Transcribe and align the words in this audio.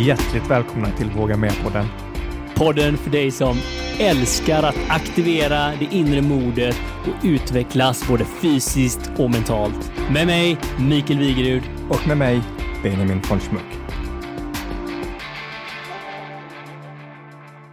Hjärtligt 0.00 0.50
välkomna 0.50 0.90
till 0.90 1.10
Våga 1.10 1.36
Med-podden. 1.36 1.86
Podden 2.54 2.96
för 2.96 3.10
dig 3.10 3.30
som 3.30 3.56
älskar 3.98 4.62
att 4.62 4.76
aktivera 4.88 5.72
det 5.78 5.88
inre 5.90 6.22
modet 6.22 6.76
och 7.02 7.24
utvecklas 7.24 8.08
både 8.08 8.24
fysiskt 8.24 9.10
och 9.18 9.30
mentalt. 9.30 9.92
Med 10.12 10.26
mig, 10.26 10.58
Mikael 10.80 11.18
Wigerud. 11.18 11.62
Och 11.90 12.08
med 12.08 12.16
mig, 12.16 12.42
Benjamin 12.82 13.20
von 13.30 13.40
Schmuck. 13.40 13.62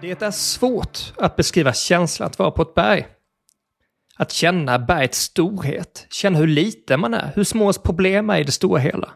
Det 0.02 0.22
är 0.22 0.32
svårt 0.32 1.14
att 1.18 1.36
beskriva 1.36 1.74
känslan 1.74 2.28
att 2.28 2.40
vara 2.40 2.52
på 2.52 2.62
ett 2.62 2.76
berg. 2.76 3.08
Att 4.16 4.32
känna 4.32 4.80
bergets 4.80 5.20
storhet, 5.20 6.08
känna 6.10 6.38
hur 6.38 6.48
liten 6.48 7.00
man 7.00 7.14
är, 7.14 7.32
hur 7.36 7.44
små 7.44 7.64
ens 7.64 7.78
problem 7.78 8.30
är 8.30 8.40
i 8.40 8.44
det 8.44 8.52
stora 8.52 8.80
hela. 8.80 9.10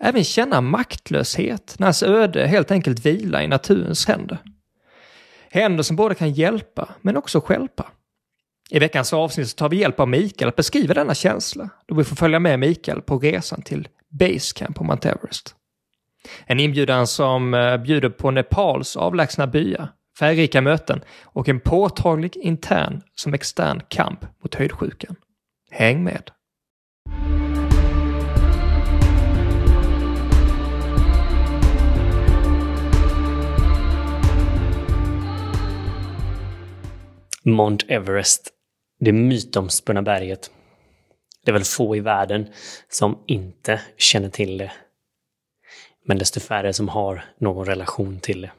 Även 0.00 0.24
känna 0.24 0.60
maktlöshet 0.60 1.74
när 1.78 1.86
hans 1.86 2.02
öde 2.02 2.46
helt 2.46 2.70
enkelt 2.70 3.06
vilar 3.06 3.42
i 3.42 3.48
naturens 3.48 4.06
händer. 4.06 4.38
Händer 5.50 5.82
som 5.82 5.96
både 5.96 6.14
kan 6.14 6.30
hjälpa, 6.30 6.88
men 7.02 7.16
också 7.16 7.40
skälpa. 7.40 7.86
I 8.70 8.78
veckans 8.78 9.12
avsnitt 9.12 9.48
så 9.48 9.56
tar 9.56 9.68
vi 9.68 9.76
hjälp 9.76 10.00
av 10.00 10.08
Mikael 10.08 10.48
att 10.48 10.56
beskriva 10.56 10.94
denna 10.94 11.14
känsla, 11.14 11.68
då 11.86 11.94
vi 11.94 12.04
får 12.04 12.16
följa 12.16 12.38
med 12.38 12.58
Mikael 12.58 13.02
på 13.02 13.18
resan 13.18 13.62
till 13.62 13.88
Basecamp 14.08 14.76
på 14.76 14.84
Mount 14.84 15.08
Everest. 15.08 15.54
En 16.46 16.60
inbjudan 16.60 17.06
som 17.06 17.54
eh, 17.54 17.76
bjuder 17.76 18.08
på 18.08 18.30
Nepals 18.30 18.96
avlägsna 18.96 19.46
byar, 19.46 19.88
färgrika 20.18 20.60
möten 20.60 21.00
och 21.22 21.48
en 21.48 21.60
påtaglig 21.60 22.36
intern 22.36 23.02
som 23.14 23.34
extern 23.34 23.82
kamp 23.88 24.26
mot 24.42 24.54
höjdsjukan. 24.54 25.16
Häng 25.70 26.04
med! 26.04 26.30
Mount 37.50 37.86
Everest, 37.88 38.52
det 39.00 39.12
mytomspunna 39.12 40.02
berget. 40.02 40.50
Det 41.44 41.50
är 41.50 41.52
väl 41.52 41.64
få 41.64 41.96
i 41.96 42.00
världen 42.00 42.48
som 42.88 43.24
inte 43.26 43.80
känner 43.96 44.28
till 44.28 44.58
det. 44.58 44.72
Men 46.04 46.18
desto 46.18 46.40
färre 46.40 46.72
som 46.72 46.88
har 46.88 47.24
någon 47.38 47.66
relation 47.66 48.20
till 48.20 48.40
det. 48.40 48.50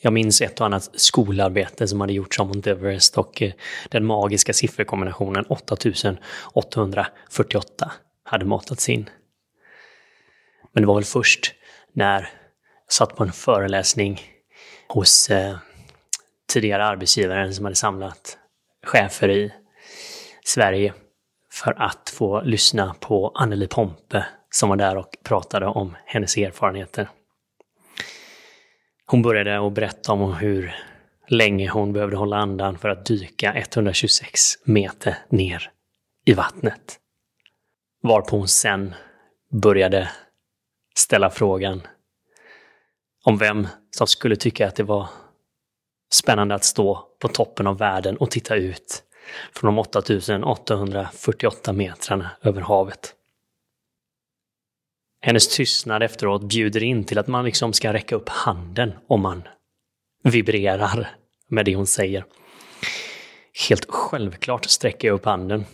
Jag 0.00 0.12
minns 0.12 0.40
ett 0.40 0.60
och 0.60 0.66
annat 0.66 0.90
skolarbete 0.94 1.88
som 1.88 2.00
hade 2.00 2.12
gjorts 2.12 2.38
om 2.38 2.48
Mount 2.48 2.70
Everest 2.70 3.18
och 3.18 3.42
eh, 3.42 3.52
den 3.88 4.04
magiska 4.04 4.52
sifferkombinationen 4.52 5.44
8848 5.44 7.92
hade 8.24 8.44
matats 8.44 8.88
in. 8.88 9.10
Men 10.72 10.82
det 10.82 10.86
var 10.86 10.94
väl 10.94 11.04
först 11.04 11.54
när 11.92 12.20
jag 12.20 12.28
satt 12.88 13.16
på 13.16 13.24
en 13.24 13.32
föreläsning 13.32 14.20
hos 14.88 15.30
eh, 15.30 15.56
tidigare 16.48 16.84
arbetsgivaren 16.84 17.54
som 17.54 17.64
hade 17.64 17.76
samlat 17.76 18.38
chefer 18.86 19.28
i 19.28 19.52
Sverige 20.44 20.94
för 21.50 21.82
att 21.82 22.10
få 22.10 22.40
lyssna 22.40 22.94
på 23.00 23.32
Anneli 23.34 23.68
Pompe 23.68 24.26
som 24.50 24.68
var 24.68 24.76
där 24.76 24.96
och 24.96 25.16
pratade 25.24 25.66
om 25.66 25.96
hennes 26.04 26.36
erfarenheter. 26.36 27.08
Hon 29.06 29.22
började 29.22 29.66
att 29.66 29.72
berätta 29.72 30.12
om 30.12 30.34
hur 30.34 30.74
länge 31.28 31.70
hon 31.70 31.92
behövde 31.92 32.16
hålla 32.16 32.36
andan 32.36 32.78
för 32.78 32.88
att 32.88 33.06
dyka 33.06 33.54
126 33.54 34.40
meter 34.64 35.18
ner 35.28 35.70
i 36.24 36.34
vattnet. 36.34 36.98
Varpå 38.02 38.36
hon 38.36 38.48
sen 38.48 38.94
började 39.62 40.10
ställa 40.94 41.30
frågan 41.30 41.82
om 43.24 43.38
vem 43.38 43.68
som 43.90 44.06
skulle 44.06 44.36
tycka 44.36 44.68
att 44.68 44.76
det 44.76 44.82
var 44.82 45.08
spännande 46.14 46.54
att 46.54 46.64
stå 46.64 47.08
på 47.18 47.28
toppen 47.28 47.66
av 47.66 47.78
världen 47.78 48.16
och 48.16 48.30
titta 48.30 48.54
ut 48.54 49.02
från 49.52 49.74
de 49.74 49.78
8848 49.78 51.72
metrarna 51.72 52.30
över 52.42 52.60
havet. 52.60 53.14
Hennes 55.20 55.56
tystnad 55.56 56.02
efteråt 56.02 56.42
bjuder 56.42 56.82
in 56.82 57.04
till 57.04 57.18
att 57.18 57.26
man 57.26 57.44
liksom 57.44 57.72
ska 57.72 57.92
räcka 57.92 58.16
upp 58.16 58.28
handen 58.28 58.92
om 59.06 59.20
man 59.20 59.42
vibrerar 60.22 61.10
med 61.48 61.64
det 61.64 61.74
hon 61.74 61.86
säger. 61.86 62.24
Helt 63.68 63.86
självklart 63.88 64.64
sträcker 64.64 65.08
jag 65.08 65.14
upp 65.14 65.24
handen. 65.24 65.64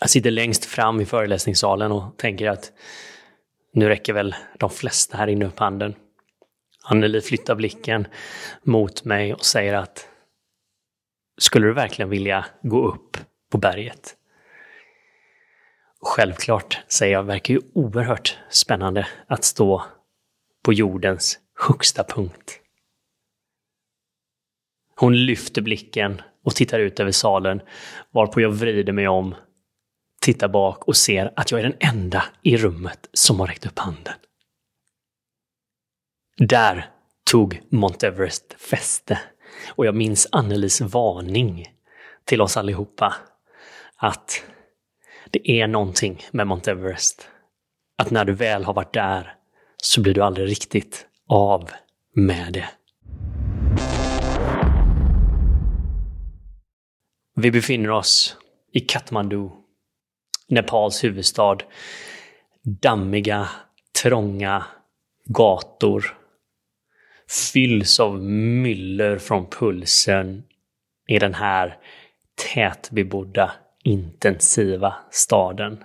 Jag 0.00 0.10
sitter 0.10 0.30
längst 0.30 0.64
fram 0.64 1.00
i 1.00 1.06
föreläsningssalen 1.06 1.92
och 1.92 2.16
tänker 2.16 2.48
att 2.48 2.72
nu 3.72 3.88
räcker 3.88 4.12
väl 4.12 4.34
de 4.58 4.70
flesta 4.70 5.16
här 5.16 5.26
inne 5.26 5.46
upp 5.46 5.58
handen. 5.58 5.94
Anneli 6.88 7.20
flyttar 7.20 7.54
blicken 7.54 8.06
mot 8.62 9.04
mig 9.04 9.34
och 9.34 9.44
säger 9.44 9.74
att 9.74 10.08
skulle 11.38 11.66
du 11.66 11.72
verkligen 11.72 12.08
vilja 12.08 12.46
gå 12.62 12.88
upp 12.88 13.16
på 13.50 13.58
berget? 13.58 14.16
Självklart, 16.00 16.78
säger 16.88 17.12
jag, 17.12 17.22
verkar 17.22 17.54
ju 17.54 17.60
oerhört 17.74 18.38
spännande 18.50 19.06
att 19.26 19.44
stå 19.44 19.84
på 20.64 20.72
jordens 20.72 21.38
högsta 21.68 22.04
punkt. 22.04 22.60
Hon 24.96 25.16
lyfter 25.16 25.62
blicken 25.62 26.22
och 26.44 26.54
tittar 26.54 26.80
ut 26.80 27.00
över 27.00 27.12
salen, 27.12 27.60
varpå 28.10 28.40
jag 28.40 28.50
vrider 28.50 28.92
mig 28.92 29.08
om, 29.08 29.34
tittar 30.20 30.48
bak 30.48 30.84
och 30.88 30.96
ser 30.96 31.32
att 31.36 31.50
jag 31.50 31.60
är 31.60 31.64
den 31.64 31.76
enda 31.80 32.24
i 32.42 32.56
rummet 32.56 33.08
som 33.12 33.40
har 33.40 33.46
räckt 33.46 33.66
upp 33.66 33.78
handen. 33.78 34.14
Där 36.38 36.90
tog 37.30 37.60
Mount 37.70 38.06
Everest 38.06 38.54
fäste. 38.58 39.18
Och 39.74 39.86
jag 39.86 39.94
minns 39.94 40.28
Annelies 40.32 40.80
varning 40.80 41.66
till 42.24 42.40
oss 42.40 42.56
allihopa. 42.56 43.14
Att 43.96 44.44
det 45.30 45.50
är 45.50 45.66
någonting 45.66 46.22
med 46.30 46.46
Mount 46.46 46.70
Everest. 46.70 47.28
Att 47.98 48.10
när 48.10 48.24
du 48.24 48.32
väl 48.32 48.64
har 48.64 48.74
varit 48.74 48.92
där 48.92 49.34
så 49.76 50.02
blir 50.02 50.14
du 50.14 50.22
aldrig 50.22 50.50
riktigt 50.50 51.06
av 51.28 51.70
med 52.14 52.52
det. 52.52 52.68
Vi 57.36 57.50
befinner 57.50 57.90
oss 57.90 58.36
i 58.72 58.80
Kathmandu, 58.80 59.50
Nepals 60.48 61.04
huvudstad. 61.04 61.58
Dammiga, 62.62 63.48
trånga 64.02 64.66
gator 65.24 66.15
fylls 67.30 68.00
av 68.00 68.22
myller 68.22 69.18
från 69.18 69.50
pulsen 69.50 70.42
i 71.08 71.18
den 71.18 71.34
här 71.34 71.78
tätbebodda, 72.54 73.52
intensiva 73.84 74.96
staden. 75.10 75.84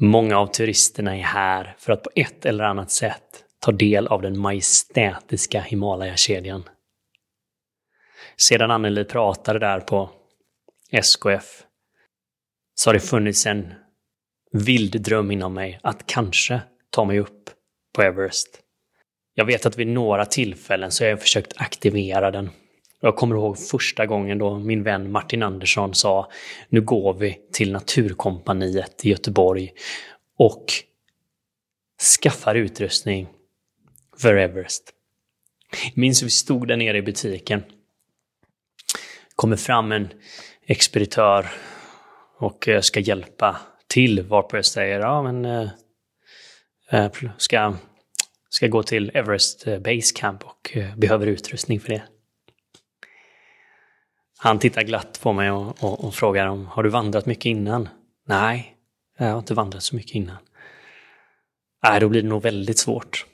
Många 0.00 0.38
av 0.38 0.46
turisterna 0.46 1.16
är 1.16 1.22
här 1.22 1.74
för 1.78 1.92
att 1.92 2.02
på 2.02 2.10
ett 2.14 2.46
eller 2.46 2.64
annat 2.64 2.90
sätt 2.90 3.44
ta 3.58 3.72
del 3.72 4.06
av 4.06 4.22
den 4.22 4.38
majestätiska 4.38 5.60
Himalaya-kedjan. 5.60 6.62
Sedan 8.36 8.70
Anneli 8.70 9.04
pratade 9.04 9.58
där 9.58 9.80
på 9.80 10.10
SKF 10.90 11.64
så 12.74 12.90
har 12.90 12.94
det 12.94 13.00
funnits 13.00 13.46
en 13.46 13.74
vild 14.52 15.02
dröm 15.02 15.30
inom 15.30 15.54
mig 15.54 15.80
att 15.82 16.06
kanske 16.06 16.60
ta 16.90 17.04
mig 17.04 17.18
upp 17.18 17.50
på 17.94 18.02
Everest. 18.02 18.63
Jag 19.34 19.44
vet 19.44 19.66
att 19.66 19.78
vid 19.78 19.86
några 19.86 20.24
tillfällen 20.24 20.90
så 20.90 21.04
har 21.04 21.08
jag 21.08 21.20
försökt 21.20 21.52
aktivera 21.56 22.30
den. 22.30 22.50
Jag 23.00 23.16
kommer 23.16 23.36
ihåg 23.36 23.58
första 23.58 24.06
gången 24.06 24.38
då 24.38 24.58
min 24.58 24.82
vän 24.82 25.12
Martin 25.12 25.42
Andersson 25.42 25.94
sa 25.94 26.30
nu 26.68 26.80
går 26.80 27.14
vi 27.14 27.38
till 27.52 27.72
Naturkompaniet 27.72 29.04
i 29.04 29.10
Göteborg 29.10 29.72
och 30.38 30.64
skaffar 32.22 32.54
utrustning 32.54 33.28
för 34.18 34.36
Everest. 34.36 34.92
Jag 35.84 35.98
minns 35.98 36.22
hur 36.22 36.26
vi 36.26 36.30
stod 36.30 36.68
där 36.68 36.76
nere 36.76 36.98
i 36.98 37.02
butiken. 37.02 37.62
kommer 39.36 39.56
fram 39.56 39.92
en 39.92 40.08
expeditör 40.66 41.46
och 42.38 42.68
eh, 42.68 42.80
ska 42.80 43.00
hjälpa 43.00 43.60
till 43.86 44.22
varpå 44.22 44.56
jag 44.56 44.64
säger 44.64 45.00
ja 45.00 45.22
men 45.22 45.44
eh, 45.44 45.70
eh, 46.90 47.12
ska 47.36 47.76
ska 48.54 48.68
gå 48.68 48.82
till 48.82 49.10
Everest 49.14 49.66
eh, 49.66 49.78
Base 49.78 50.14
Camp 50.14 50.44
och 50.44 50.76
eh, 50.76 50.96
behöver 50.96 51.26
utrustning 51.26 51.80
för 51.80 51.88
det. 51.88 52.02
Han 54.38 54.58
tittar 54.58 54.82
glatt 54.82 55.20
på 55.22 55.32
mig 55.32 55.50
och, 55.50 55.84
och, 55.84 56.04
och 56.04 56.14
frågar 56.14 56.46
om 56.46 56.66
har 56.66 56.82
du 56.82 56.88
vandrat 56.88 57.26
mycket 57.26 57.46
innan? 57.46 57.88
Nej, 58.26 58.76
jag 59.18 59.26
har 59.26 59.38
inte 59.38 59.54
vandrat 59.54 59.82
så 59.82 59.96
mycket 59.96 60.14
innan. 60.14 60.36
Nej, 61.82 62.00
då 62.00 62.08
blir 62.08 62.22
det 62.22 62.28
nog 62.28 62.42
väldigt 62.42 62.78
svårt. 62.78 63.26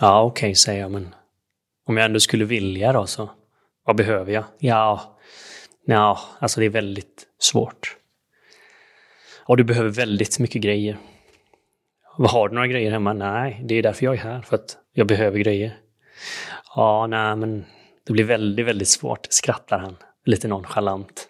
Ja, 0.00 0.22
okej, 0.22 0.46
okay, 0.46 0.54
säger 0.54 0.80
jag, 0.80 0.90
men 0.90 1.14
om 1.86 1.96
jag 1.96 2.06
ändå 2.06 2.20
skulle 2.20 2.44
vilja 2.44 2.92
då 2.92 3.06
så, 3.06 3.30
vad 3.84 3.96
behöver 3.96 4.32
jag? 4.32 4.44
Ja, 4.58 5.18
ja, 5.86 6.20
alltså 6.38 6.60
det 6.60 6.66
är 6.66 6.70
väldigt 6.70 7.26
svårt. 7.38 7.96
Och 9.44 9.56
du 9.56 9.64
behöver 9.64 9.90
väldigt 9.90 10.38
mycket 10.38 10.62
grejer. 10.62 10.98
Har 12.28 12.48
du 12.48 12.54
några 12.54 12.66
grejer 12.66 12.90
hemma? 12.90 13.12
Nej, 13.12 13.60
det 13.64 13.74
är 13.74 13.82
därför 13.82 14.04
jag 14.04 14.14
är 14.14 14.18
här, 14.18 14.42
för 14.42 14.56
att 14.56 14.76
jag 14.92 15.06
behöver 15.06 15.38
grejer. 15.38 15.76
Ja, 16.76 17.06
nej, 17.06 17.36
men 17.36 17.64
det 18.06 18.12
blir 18.12 18.24
väldigt, 18.24 18.66
väldigt 18.66 18.88
svårt, 18.88 19.26
skrattar 19.30 19.78
han 19.78 19.96
lite 20.24 20.48
nonchalant. 20.48 21.28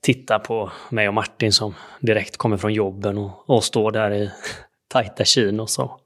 Tittar 0.00 0.38
på 0.38 0.70
mig 0.90 1.08
och 1.08 1.14
Martin 1.14 1.52
som 1.52 1.74
direkt 2.00 2.36
kommer 2.36 2.56
från 2.56 2.72
jobben 2.72 3.18
och, 3.18 3.50
och 3.50 3.64
står 3.64 3.90
där 3.90 4.10
i 4.10 4.30
tajta 4.88 5.24
chinos 5.24 5.78
och 5.78 6.00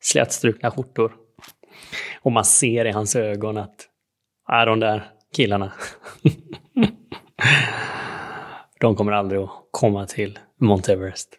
slätstrukna 0.00 0.70
skjortor. 0.70 1.12
Och 2.22 2.32
man 2.32 2.44
ser 2.44 2.84
i 2.84 2.90
hans 2.90 3.16
ögon 3.16 3.56
att, 3.56 3.88
är 4.48 4.66
de 4.66 4.80
där 4.80 5.10
killarna, 5.36 5.72
de 8.80 8.96
kommer 8.96 9.12
aldrig 9.12 9.40
att 9.40 9.50
komma 9.70 10.06
till 10.06 10.38
Mount 10.60 10.92
Everest. 10.92 11.36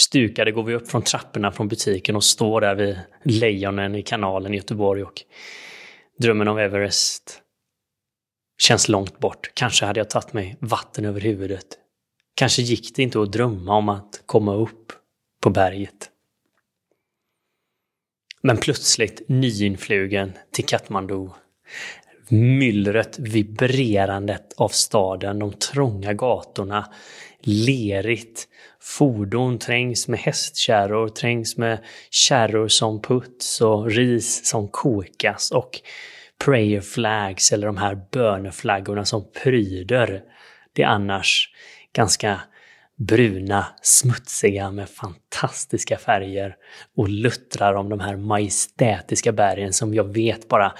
Stukade 0.00 0.52
går 0.52 0.62
vi 0.62 0.74
upp 0.74 0.90
från 0.90 1.02
trapporna 1.02 1.52
från 1.52 1.68
butiken 1.68 2.16
och 2.16 2.24
står 2.24 2.60
där 2.60 2.74
vid 2.74 2.98
lejonen 3.24 3.94
i 3.94 4.02
kanalen 4.02 4.54
i 4.54 4.56
Göteborg 4.56 5.02
och 5.02 5.22
drömmen 6.18 6.48
om 6.48 6.58
Everest 6.58 7.42
känns 8.62 8.88
långt 8.88 9.18
bort. 9.18 9.50
Kanske 9.54 9.86
hade 9.86 10.00
jag 10.00 10.10
tagit 10.10 10.32
mig 10.32 10.56
vatten 10.60 11.04
över 11.04 11.20
huvudet. 11.20 11.66
Kanske 12.34 12.62
gick 12.62 12.96
det 12.96 13.02
inte 13.02 13.20
att 13.20 13.32
drömma 13.32 13.76
om 13.76 13.88
att 13.88 14.22
komma 14.26 14.54
upp 14.54 14.92
på 15.42 15.50
berget. 15.50 16.10
Men 18.42 18.56
plötsligt 18.56 19.28
nyinflugen 19.28 20.32
till 20.52 20.66
Katmandu. 20.66 21.28
Myllret, 22.28 23.18
vibrerandet 23.18 24.52
av 24.56 24.68
staden, 24.68 25.38
de 25.38 25.52
trånga 25.52 26.12
gatorna, 26.12 26.92
lerigt. 27.40 28.48
Fordon 28.82 29.58
trängs 29.58 30.08
med 30.08 30.18
hästkärror, 30.20 31.08
trängs 31.08 31.56
med 31.56 31.78
kärror 32.10 32.68
som 32.68 33.02
puts 33.02 33.60
och 33.60 33.90
ris 33.90 34.48
som 34.48 34.68
kokas 34.68 35.50
och 35.50 35.80
prayer 36.44 36.80
flags 36.80 37.52
eller 37.52 37.66
de 37.66 37.76
här 37.76 38.00
böneflaggorna 38.12 39.04
som 39.04 39.32
pryder 39.42 40.22
det 40.72 40.84
annars 40.84 41.48
ganska 41.92 42.40
bruna, 42.96 43.66
smutsiga 43.82 44.70
med 44.70 44.88
fantastiska 44.88 45.98
färger 45.98 46.56
och 46.96 47.08
luttrar 47.08 47.74
om 47.74 47.88
de 47.88 48.00
här 48.00 48.16
majestätiska 48.16 49.32
bergen 49.32 49.72
som 49.72 49.94
jag 49.94 50.14
vet 50.14 50.48
bara 50.48 50.72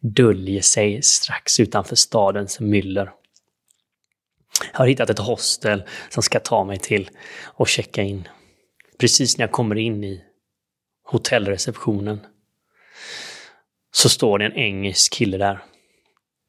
döljer 0.00 0.62
sig 0.62 1.02
strax 1.02 1.60
utanför 1.60 1.96
stadens 1.96 2.60
myller. 2.60 3.10
Jag 4.72 4.78
har 4.78 4.86
hittat 4.86 5.10
ett 5.10 5.18
hostel 5.18 5.82
som 6.08 6.22
ska 6.22 6.40
ta 6.40 6.64
mig 6.64 6.78
till 6.78 7.10
och 7.44 7.68
checka 7.68 8.02
in. 8.02 8.28
Precis 9.00 9.38
när 9.38 9.42
jag 9.42 9.52
kommer 9.52 9.78
in 9.78 10.04
i 10.04 10.24
hotellreceptionen 11.04 12.20
så 13.90 14.08
står 14.08 14.38
det 14.38 14.44
en 14.44 14.56
engelsk 14.56 15.12
kille 15.12 15.36
där. 15.36 15.58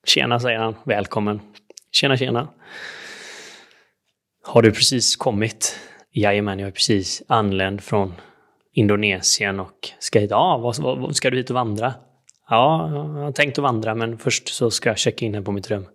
Tjena, 0.06 0.40
säger 0.40 0.60
han. 0.60 0.76
Välkommen. 0.84 1.42
Tjena, 1.92 2.18
tjena. 2.18 2.48
Har 4.44 4.62
du 4.62 4.72
precis 4.72 5.16
kommit? 5.16 5.80
Jajamän, 6.12 6.60
jag 6.60 6.68
är 6.68 6.72
precis 6.72 7.24
anländ 7.28 7.84
från 7.84 8.14
Indonesien 8.74 9.60
och 9.60 9.90
ska 10.00 10.20
hit. 10.20 10.32
Ja, 10.32 10.58
vad, 10.58 10.78
vad, 10.78 11.16
ska 11.16 11.30
du 11.30 11.38
hit 11.38 11.50
och 11.50 11.54
vandra? 11.54 11.94
Ja, 12.50 12.90
jag 12.92 13.24
har 13.24 13.32
tänkt 13.32 13.58
att 13.58 13.64
vandra, 13.64 13.96
men 13.96 14.18
först 14.18 14.48
så 14.48 14.72
ska 14.72 14.90
jag 14.90 14.98
checka 14.98 15.26
in 15.26 15.34
här 15.34 15.42
på 15.42 15.52
mitt 15.52 15.72
rum. 15.72 15.86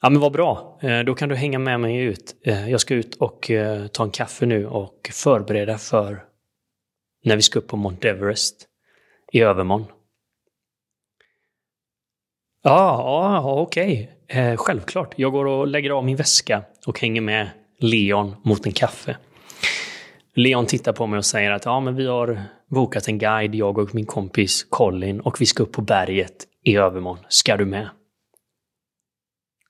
Ja, 0.00 0.10
men 0.10 0.20
vad 0.20 0.32
bra. 0.32 0.78
Eh, 0.82 1.00
då 1.00 1.14
kan 1.14 1.28
du 1.28 1.34
hänga 1.34 1.58
med 1.58 1.80
mig 1.80 1.96
ut. 1.96 2.36
Eh, 2.44 2.70
jag 2.70 2.80
ska 2.80 2.94
ut 2.94 3.14
och 3.14 3.50
eh, 3.50 3.86
ta 3.86 4.04
en 4.04 4.10
kaffe 4.10 4.46
nu 4.46 4.66
och 4.66 5.10
förbereda 5.12 5.78
för 5.78 6.24
när 7.24 7.36
vi 7.36 7.42
ska 7.42 7.58
upp 7.58 7.68
på 7.68 7.76
Mount 7.76 8.08
Everest 8.08 8.66
i 9.32 9.40
övermorgon. 9.40 9.86
Ja, 12.62 13.40
ja 13.42 13.60
okej. 13.60 14.10
Okay. 14.24 14.56
Självklart. 14.56 15.14
Jag 15.16 15.32
går 15.32 15.44
och 15.44 15.66
lägger 15.66 15.90
av 15.90 16.04
min 16.04 16.16
väska 16.16 16.62
och 16.86 17.00
hänger 17.00 17.20
med 17.20 17.50
Leon 17.78 18.36
mot 18.42 18.66
en 18.66 18.72
kaffe. 18.72 19.16
Leon 20.34 20.66
tittar 20.66 20.92
på 20.92 21.06
mig 21.06 21.18
och 21.18 21.24
säger 21.24 21.50
att 21.50 21.64
ja, 21.64 21.80
men 21.80 21.96
vi 21.96 22.06
har 22.06 22.42
bokat 22.70 23.08
en 23.08 23.18
guide, 23.18 23.54
jag 23.54 23.78
och 23.78 23.94
min 23.94 24.06
kompis 24.06 24.66
Colin, 24.70 25.20
och 25.20 25.40
vi 25.40 25.46
ska 25.46 25.62
upp 25.62 25.72
på 25.72 25.82
berget 25.82 26.46
i 26.64 26.76
övermorgon. 26.76 27.24
Ska 27.28 27.56
du 27.56 27.64
med? 27.64 27.88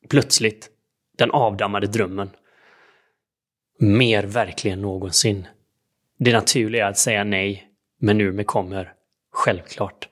Plötsligt, 0.08 0.70
den 1.18 1.30
avdammade 1.30 1.86
drömmen. 1.86 2.30
Mer 3.78 4.24
verklig 4.24 4.72
än 4.72 4.82
någonsin. 4.82 5.46
Det 6.18 6.32
naturliga 6.32 6.86
är 6.86 6.90
att 6.90 6.98
säga 6.98 7.24
nej, 7.24 7.68
men 8.00 8.18
nu 8.18 8.32
med 8.32 8.46
kommer, 8.46 8.94
självklart, 9.30 10.08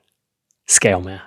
ska 0.65 0.89
jag 0.89 1.05
med. 1.05 1.19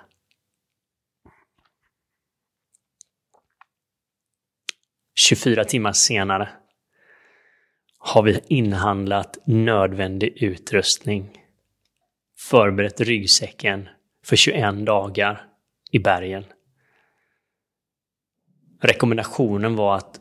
–24 5.30 5.64
timmar 5.64 5.92
senare 5.92 6.48
har 7.98 8.22
vi 8.22 8.40
inhandlat 8.48 9.38
nödvändig 9.46 10.42
utrustning, 10.42 11.44
förberett 12.50 13.00
ryggsäcken 13.00 13.88
för 14.24 14.36
21 14.36 14.86
dagar 14.86 15.46
i 15.90 15.98
bergen. 15.98 16.44
Rekommendationen 18.80 19.76
var 19.76 19.96
att 19.96 20.20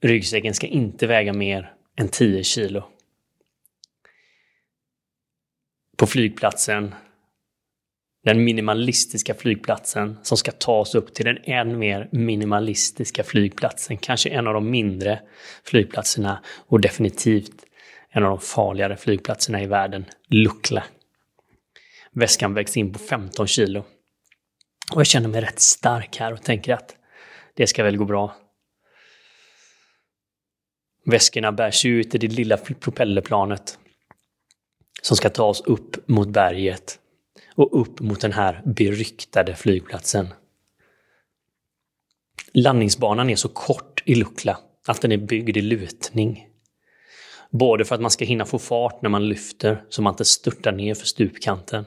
ryggsäcken 0.00 0.54
ska 0.54 0.66
inte 0.66 1.06
väga 1.06 1.32
mer 1.32 1.74
än 1.96 2.08
10 2.08 2.44
kilo. 2.44 2.84
På 5.96 6.06
flygplatsen, 6.06 6.94
den 8.24 8.44
minimalistiska 8.44 9.34
flygplatsen 9.34 10.18
som 10.22 10.36
ska 10.38 10.52
ta 10.52 10.78
oss 10.78 10.94
upp 10.94 11.14
till 11.14 11.24
den 11.24 11.38
än 11.44 11.78
mer 11.78 12.08
minimalistiska 12.12 13.24
flygplatsen, 13.24 13.96
kanske 13.96 14.28
en 14.28 14.46
av 14.46 14.54
de 14.54 14.70
mindre 14.70 15.20
flygplatserna 15.64 16.42
och 16.66 16.80
definitivt 16.80 17.64
en 18.10 18.24
av 18.24 18.30
de 18.30 18.40
farligare 18.40 18.96
flygplatserna 18.96 19.62
i 19.62 19.66
världen, 19.66 20.04
Lukla. 20.28 20.84
Väskan 22.12 22.54
vägs 22.54 22.76
in 22.76 22.92
på 22.92 22.98
15 22.98 23.46
kilo. 23.46 23.84
Och 24.94 25.00
jag 25.00 25.06
känner 25.06 25.28
mig 25.28 25.40
rätt 25.40 25.60
stark 25.60 26.16
här 26.16 26.32
och 26.32 26.42
tänker 26.42 26.74
att 26.74 26.96
det 27.54 27.66
ska 27.66 27.84
väl 27.84 27.96
gå 27.96 28.04
bra. 28.04 28.36
Väskorna 31.04 31.52
bärs 31.52 31.84
ut 31.84 32.14
i 32.14 32.18
det 32.18 32.28
lilla 32.28 32.56
propellerplanet 32.56 33.78
som 35.02 35.16
ska 35.16 35.30
ta 35.30 35.44
oss 35.44 35.60
upp 35.60 36.08
mot 36.08 36.28
berget 36.28 36.98
och 37.54 37.80
upp 37.80 38.00
mot 38.00 38.20
den 38.20 38.32
här 38.32 38.62
beryktade 38.64 39.54
flygplatsen. 39.54 40.28
Landningsbanan 42.52 43.30
är 43.30 43.36
så 43.36 43.48
kort 43.48 44.02
i 44.06 44.14
Lukla 44.14 44.58
att 44.86 45.02
den 45.02 45.12
är 45.12 45.16
byggd 45.16 45.56
i 45.56 45.62
lutning. 45.62 46.48
Både 47.50 47.84
för 47.84 47.94
att 47.94 48.00
man 48.00 48.10
ska 48.10 48.24
hinna 48.24 48.44
få 48.44 48.58
fart 48.58 49.02
när 49.02 49.10
man 49.10 49.28
lyfter 49.28 49.84
så 49.88 50.02
man 50.02 50.12
inte 50.12 50.24
störtar 50.24 50.72
ner 50.72 50.94
för 50.94 51.06
stupkanten. 51.06 51.84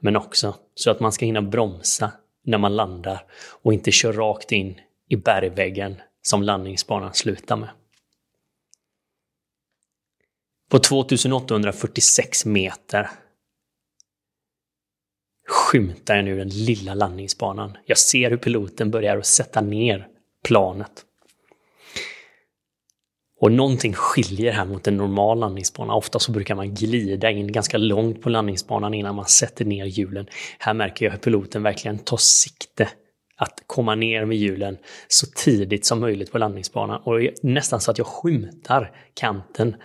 Men 0.00 0.16
också 0.16 0.54
så 0.74 0.90
att 0.90 1.00
man 1.00 1.12
ska 1.12 1.24
hinna 1.24 1.42
bromsa 1.42 2.12
när 2.42 2.58
man 2.58 2.76
landar 2.76 3.26
och 3.62 3.72
inte 3.72 3.92
kör 3.92 4.12
rakt 4.12 4.52
in 4.52 4.80
i 5.08 5.16
bergväggen 5.16 6.02
som 6.22 6.42
landningsbanan 6.42 7.14
slutar 7.14 7.56
med. 7.56 7.70
På 10.70 10.78
2846 10.78 12.46
meter 12.46 13.10
skymtar 15.48 16.16
jag 16.16 16.24
nu 16.24 16.38
den 16.38 16.48
lilla 16.48 16.94
landningsbanan. 16.94 17.78
Jag 17.86 17.98
ser 17.98 18.30
hur 18.30 18.36
piloten 18.36 18.90
börjar 18.90 19.18
att 19.18 19.26
sätta 19.26 19.60
ner 19.60 20.08
planet. 20.44 21.06
Och 23.42 23.52
någonting 23.52 23.92
skiljer 23.92 24.52
här 24.52 24.64
mot 24.64 24.86
en 24.86 24.96
normal 24.96 25.38
landningsbana. 25.38 25.94
Ofta 25.94 26.18
så 26.18 26.32
brukar 26.32 26.54
man 26.54 26.74
glida 26.74 27.30
in 27.30 27.52
ganska 27.52 27.78
långt 27.78 28.22
på 28.22 28.28
landningsbanan 28.28 28.94
innan 28.94 29.14
man 29.14 29.24
sätter 29.24 29.64
ner 29.64 29.84
hjulen. 29.84 30.26
Här 30.58 30.74
märker 30.74 31.04
jag 31.04 31.12
hur 31.12 31.18
piloten 31.18 31.62
verkligen 31.62 31.98
tar 31.98 32.16
sikte 32.16 32.88
att 33.36 33.62
komma 33.66 33.94
ner 33.94 34.24
med 34.24 34.36
hjulen 34.36 34.78
så 35.08 35.26
tidigt 35.26 35.86
som 35.86 36.00
möjligt 36.00 36.32
på 36.32 36.38
landningsbanan. 36.38 37.02
Och 37.04 37.20
nästan 37.42 37.80
så 37.80 37.90
att 37.90 37.98
jag 37.98 38.06
skymtar 38.06 38.96
kanten 39.14 39.76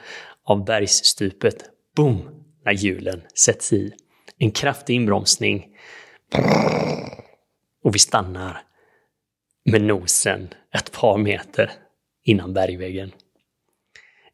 av 0.43 0.65
bergsstupet. 0.65 1.55
Boom! 1.95 2.29
När 2.65 2.73
hjulen 2.73 3.21
sätts 3.45 3.73
i. 3.73 3.93
En 4.37 4.51
kraftig 4.51 4.95
inbromsning. 4.95 5.65
Och 7.83 7.95
vi 7.95 7.99
stannar 7.99 8.61
med 9.65 9.81
nosen 9.81 10.49
ett 10.75 10.91
par 10.91 11.17
meter 11.17 11.71
innan 12.23 12.53
bergväggen. 12.53 13.11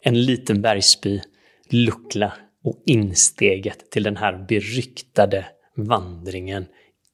En 0.06 0.26
liten 0.26 0.62
bergsby, 0.62 1.22
Lukla 1.70 2.34
och 2.64 2.84
insteget 2.86 3.92
till 3.92 4.04
den 4.04 4.18
här 4.18 4.46
beryktade 4.48 5.46
vandringen 5.76 6.66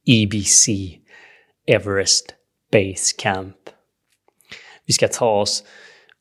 EBC 0.06 0.70
Everest 1.68 2.36
Base 2.72 3.16
Camp. 3.18 3.70
Vi 4.86 4.94
ska 4.94 5.08
ta 5.08 5.42
oss 5.42 5.64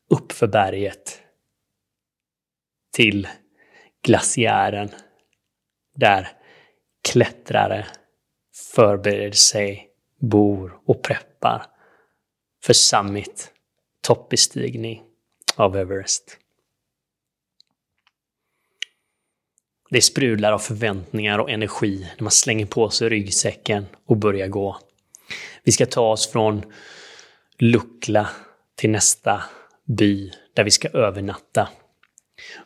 upp 0.09 0.31
för 0.31 0.47
berget 0.47 1.21
till 2.93 3.27
glaciären 4.03 4.89
där 5.95 6.27
klättrare 7.11 7.87
förbereder 8.75 9.31
sig, 9.31 9.89
bor 10.21 10.81
och 10.85 11.03
preppar 11.03 11.65
för 12.63 12.73
summit, 12.73 13.53
toppbestigning 14.01 15.03
av 15.55 15.77
Everest. 15.77 16.38
Det 19.89 20.01
sprudlar 20.01 20.51
av 20.51 20.59
förväntningar 20.59 21.39
och 21.39 21.49
energi 21.49 22.07
när 22.17 22.23
man 22.23 22.31
slänger 22.31 22.65
på 22.65 22.89
sig 22.89 23.09
ryggsäcken 23.09 23.85
och 24.05 24.17
börjar 24.17 24.47
gå. 24.47 24.77
Vi 25.63 25.71
ska 25.71 25.85
ta 25.85 26.11
oss 26.11 26.31
från 26.31 26.73
Lukla 27.57 28.29
till 28.75 28.89
nästa 28.89 29.43
by 29.85 30.31
där 30.53 30.63
vi 30.63 30.71
ska 30.71 30.89
övernatta. 30.89 31.69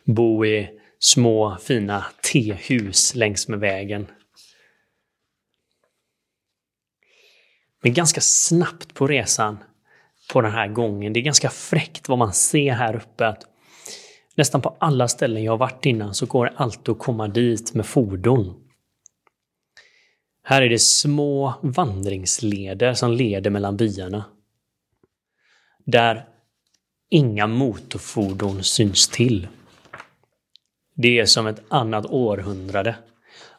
Bo 0.04 0.46
i 0.46 0.70
små 0.98 1.56
fina 1.62 2.04
tehus 2.32 3.14
längs 3.14 3.48
med 3.48 3.60
vägen. 3.60 4.06
Men 7.82 7.94
ganska 7.94 8.20
snabbt 8.20 8.94
på 8.94 9.06
resan 9.06 9.58
på 10.32 10.40
den 10.40 10.52
här 10.52 10.68
gången, 10.68 11.12
det 11.12 11.20
är 11.20 11.24
ganska 11.24 11.50
fräckt 11.50 12.08
vad 12.08 12.18
man 12.18 12.32
ser 12.32 12.72
här 12.72 12.96
uppe. 12.96 13.26
Att 13.26 13.44
nästan 14.34 14.60
på 14.60 14.76
alla 14.78 15.08
ställen 15.08 15.44
jag 15.44 15.52
har 15.52 15.58
varit 15.58 15.86
innan 15.86 16.14
så 16.14 16.26
går 16.26 16.44
det 16.44 16.52
alltid 16.56 16.88
att 16.88 16.98
komma 16.98 17.28
dit 17.28 17.74
med 17.74 17.86
fordon. 17.86 18.60
Här 20.42 20.62
är 20.62 20.68
det 20.68 20.78
små 20.78 21.54
vandringsleder 21.62 22.94
som 22.94 23.12
leder 23.12 23.50
mellan 23.50 23.76
byarna. 23.76 24.24
Där 25.84 26.28
inga 27.10 27.46
motorfordon 27.46 28.62
syns 28.62 29.08
till. 29.08 29.48
Det 30.94 31.18
är 31.18 31.26
som 31.26 31.46
ett 31.46 31.62
annat 31.68 32.06
århundrade. 32.06 32.96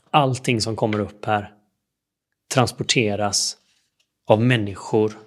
Allting 0.09 0.61
som 0.61 0.75
kommer 0.75 0.99
upp 0.99 1.25
här 1.25 1.55
transporteras 2.53 3.57
av 4.25 4.41
människor, 4.41 5.19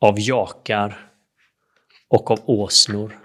av 0.00 0.14
jakar 0.20 1.10
och 2.08 2.30
av 2.30 2.40
åsnor. 2.46 3.23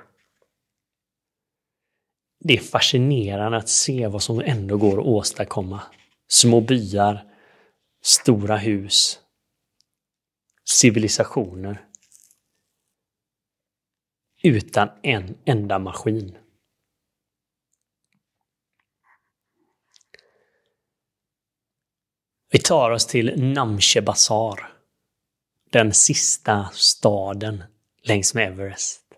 Det 2.40 2.54
är 2.54 2.62
fascinerande 2.62 3.58
att 3.58 3.70
se 3.70 4.08
vad 4.08 4.24
som 4.24 4.40
ändå 4.40 4.78
går 4.78 5.00
att 5.00 5.06
åstadkomma. 5.06 5.82
Små 6.28 6.62
byar, 6.62 7.26
stora 8.02 8.58
hus, 8.58 9.20
civilisationer. 10.66 11.86
Utan 14.44 14.90
en 15.04 15.38
enda 15.46 15.80
maskin. 15.80 16.38
Vi 22.52 22.60
tar 22.60 22.92
oss 22.92 23.06
till 23.06 23.54
Namche 23.54 24.02
Bazaar. 24.02 24.74
Den 25.70 25.94
sista 25.94 26.70
staden 26.74 27.64
längs 28.04 28.34
med 28.34 28.48
Everest. 28.48 29.09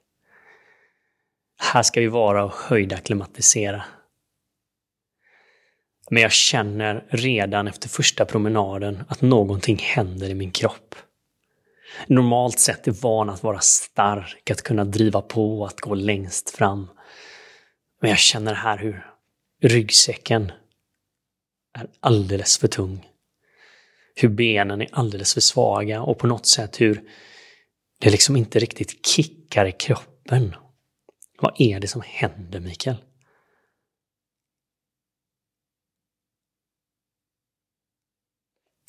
Här 1.64 1.84
ska 1.84 2.02
vi 2.02 2.08
vara 2.08 2.44
och 2.44 2.54
höjda 2.54 2.98
klimatisera. 2.98 3.84
Men 6.10 6.22
jag 6.22 6.32
känner 6.32 7.06
redan 7.10 7.68
efter 7.68 7.90
första 7.90 8.26
promenaden 8.26 9.04
att 9.08 9.22
någonting 9.22 9.78
händer 9.78 10.30
i 10.30 10.34
min 10.34 10.52
kropp. 10.52 10.96
Normalt 12.08 12.60
sett 12.60 12.88
är 12.88 12.92
van 12.92 13.30
att 13.30 13.44
vara 13.44 13.60
stark, 13.60 14.52
att 14.52 14.62
kunna 14.62 14.84
driva 14.86 15.22
på, 15.22 15.66
att 15.66 15.80
gå 15.80 15.96
längst 15.96 16.50
fram. 16.50 16.90
Men 18.02 18.10
jag 18.10 18.20
känner 18.20 18.54
här 18.54 18.78
hur 18.78 19.06
ryggsäcken 19.62 20.52
är 21.78 21.88
alldeles 22.00 22.58
för 22.58 22.68
tung. 22.68 23.08
Hur 24.16 24.30
benen 24.30 24.82
är 24.82 24.90
alldeles 24.92 25.34
för 25.34 25.42
svaga 25.42 26.02
och 26.02 26.20
på 26.20 26.28
något 26.28 26.46
sätt 26.46 26.82
hur 26.82 27.02
det 28.00 28.10
liksom 28.10 28.36
inte 28.36 28.60
riktigt 28.60 29.06
kickar 29.06 29.66
i 29.66 29.72
kroppen. 29.72 30.56
Vad 31.42 31.56
är 31.58 31.80
det 31.80 31.88
som 31.88 32.02
händer, 32.06 32.60
Mikael? 32.60 32.96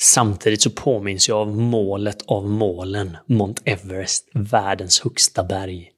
Samtidigt 0.03 0.63
så 0.63 0.71
påminns 0.71 1.29
jag 1.29 1.39
av 1.39 1.57
målet 1.57 2.23
av 2.23 2.49
målen, 2.49 3.17
Mount 3.27 3.63
Everest, 3.65 4.29
världens 4.35 5.01
högsta 5.01 5.45
berg. 5.45 5.91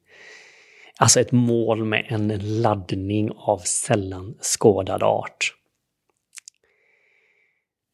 Alltså 0.97 1.19
ett 1.19 1.31
mål 1.31 1.85
med 1.85 2.05
en 2.09 2.61
laddning 2.61 3.31
av 3.35 3.57
sällan 3.57 4.37
skådad 4.41 5.03
art. 5.03 5.53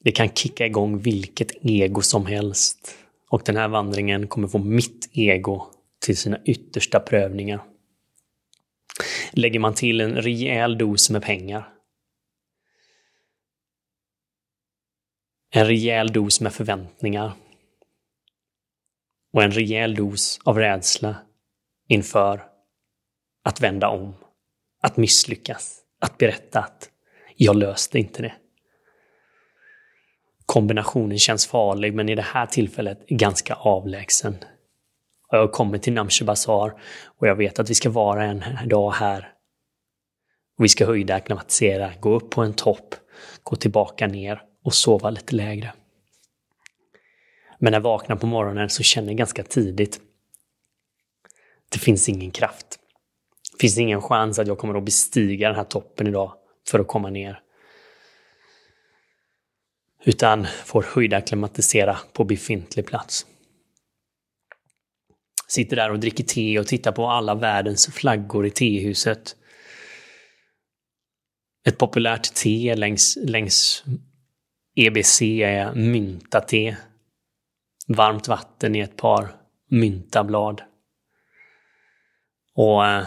Det 0.03 0.11
kan 0.11 0.29
kicka 0.29 0.65
igång 0.65 0.99
vilket 0.99 1.51
ego 1.65 2.01
som 2.01 2.25
helst. 2.25 2.95
Och 3.29 3.41
den 3.45 3.57
här 3.57 3.67
vandringen 3.67 4.27
kommer 4.27 4.47
få 4.47 4.57
mitt 4.57 5.09
ego 5.13 5.67
till 5.99 6.17
sina 6.17 6.39
yttersta 6.45 6.99
prövningar. 6.99 7.70
Lägger 9.31 9.59
man 9.59 9.73
till 9.73 10.01
en 10.01 10.15
rejäl 10.15 10.77
dos 10.77 11.09
med 11.09 11.23
pengar. 11.23 11.73
En 15.53 15.67
rejäl 15.67 16.07
dos 16.13 16.41
med 16.41 16.53
förväntningar. 16.53 17.33
Och 19.33 19.43
en 19.43 19.51
rejäl 19.51 19.95
dos 19.95 20.39
av 20.43 20.57
rädsla 20.57 21.15
inför 21.88 22.43
att 23.43 23.61
vända 23.61 23.89
om. 23.89 24.15
Att 24.81 24.97
misslyckas. 24.97 25.81
Att 26.00 26.17
berätta 26.17 26.59
att 26.59 26.89
jag 27.35 27.55
löste 27.55 28.00
inte 28.00 28.21
det. 28.21 28.33
Kombinationen 30.45 31.19
känns 31.19 31.47
farlig, 31.47 31.93
men 31.93 32.09
i 32.09 32.15
det 32.15 32.21
här 32.21 32.45
tillfället 32.45 33.07
ganska 33.07 33.53
avlägsen. 33.53 34.35
Jag 35.31 35.39
har 35.39 35.47
kommit 35.47 35.83
till 35.83 35.93
Namche 35.93 36.23
Bazaar 36.25 36.81
och 37.05 37.27
jag 37.27 37.35
vet 37.35 37.59
att 37.59 37.69
vi 37.69 37.75
ska 37.75 37.89
vara 37.89 38.23
en 38.25 38.43
dag 38.65 38.91
här. 38.91 39.33
Och 40.57 40.63
vi 40.63 40.69
ska 40.69 40.85
höjda, 40.85 41.15
acklimatisera, 41.15 41.91
gå 42.00 42.15
upp 42.15 42.29
på 42.29 42.41
en 42.41 42.53
topp, 42.53 42.95
gå 43.43 43.55
tillbaka 43.55 44.07
ner 44.07 44.41
och 44.63 44.73
sova 44.73 45.09
lite 45.09 45.35
lägre. 45.35 45.73
Men 47.59 47.71
när 47.71 47.79
jag 47.79 47.83
vaknar 47.83 48.15
på 48.15 48.27
morgonen 48.27 48.69
så 48.69 48.83
känner 48.83 49.07
jag 49.07 49.17
ganska 49.17 49.43
tidigt 49.43 50.00
det 51.71 51.79
finns 51.79 52.09
ingen 52.09 52.31
kraft. 52.31 52.79
Det 53.51 53.61
finns 53.61 53.77
ingen 53.77 54.01
chans 54.01 54.39
att 54.39 54.47
jag 54.47 54.57
kommer 54.57 54.75
att 54.75 54.83
bestiga 54.85 55.47
den 55.47 55.57
här 55.57 55.63
toppen 55.63 56.07
idag 56.07 56.33
för 56.67 56.79
att 56.79 56.88
komma 56.88 57.09
ner. 57.09 57.39
Utan 60.03 60.47
får 60.65 60.85
höjda 60.95 61.21
klimatisera 61.21 61.97
på 62.13 62.23
befintlig 62.23 62.85
plats. 62.85 63.25
Sitter 65.51 65.75
där 65.75 65.91
och 65.91 66.00
dricker 66.00 66.24
te 66.24 66.60
och 66.60 66.67
tittar 66.67 66.91
på 66.91 67.08
alla 67.08 67.36
världens 67.36 67.88
flaggor 67.88 68.46
i 68.46 68.50
tehuset. 68.50 69.36
Ett 71.67 71.77
populärt 71.77 72.34
te 72.34 72.75
längs, 72.75 73.17
längs 73.22 73.84
EBC 74.75 75.22
är 75.22 75.74
myntate. 75.74 76.77
Varmt 77.88 78.27
vatten 78.27 78.75
i 78.75 78.79
ett 78.79 78.98
par 78.98 79.36
myntablad. 79.70 80.62
Och 82.55 82.86
eh, 82.86 83.05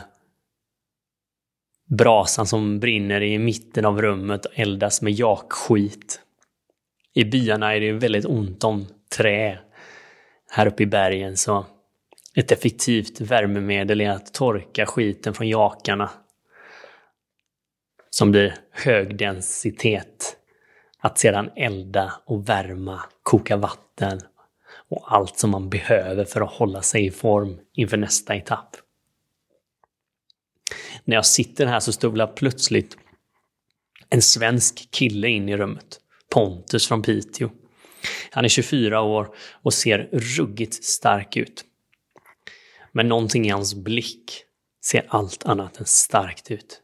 brasan 1.99 2.47
som 2.47 2.81
brinner 2.81 3.21
i 3.21 3.39
mitten 3.39 3.85
av 3.85 4.03
rummet 4.03 4.47
eldas 4.55 5.03
med 5.03 5.13
jakskit. 5.13 6.21
I 7.15 7.25
byarna 7.25 7.75
är 7.75 7.81
det 7.81 7.93
väldigt 7.93 8.27
ont 8.27 8.65
om 8.65 8.87
trä 9.17 9.59
här 10.51 10.67
uppe 10.67 10.83
i 10.83 10.87
bergen 10.87 11.37
så 11.37 11.67
ett 12.35 12.53
effektivt 12.53 13.21
värmemedel 13.21 14.01
är 14.01 14.11
att 14.11 14.35
torka 14.35 14.87
skiten 14.87 15.35
från 15.35 15.49
jakarna. 15.49 16.11
Som 18.11 18.31
blir 18.31 18.57
hög 18.71 19.19
densitet. 19.19 20.37
Att 20.99 21.19
sedan 21.19 21.51
elda 21.57 22.13
och 22.27 22.49
värma, 22.49 23.01
koka 23.23 23.57
vatten 23.57 24.21
och 24.89 25.15
allt 25.15 25.39
som 25.39 25.51
man 25.51 25.71
behöver 25.71 26.25
för 26.25 26.41
att 26.41 26.53
hålla 26.53 26.83
sig 26.83 27.07
i 27.07 27.11
form 27.11 27.59
inför 27.73 27.97
nästa 27.97 28.35
etapp. 28.35 28.77
När 31.05 31.17
jag 31.17 31.27
sitter 31.27 31.67
här 31.67 31.81
så 31.81 31.93
stövlar 31.93 32.27
plötsligt 32.27 32.97
en 34.11 34.23
svensk 34.23 34.89
kille 34.91 35.29
in 35.29 35.49
i 35.49 35.57
rummet. 35.57 36.01
Pontus 36.31 36.89
från 36.89 37.03
Piteå. 37.03 37.51
Han 38.31 38.45
är 38.45 38.49
24 38.49 39.01
år 39.01 39.35
och 39.53 39.75
ser 39.75 40.09
ruggigt 40.13 40.85
stark 40.85 41.37
ut. 41.37 41.65
Men 42.97 43.09
någonting 43.09 43.47
i 43.47 43.49
hans 43.49 43.75
blick 43.75 44.45
ser 44.85 45.07
allt 45.09 45.45
annat 45.45 45.81
än 45.81 45.87
starkt 45.87 46.51
ut. 46.51 46.83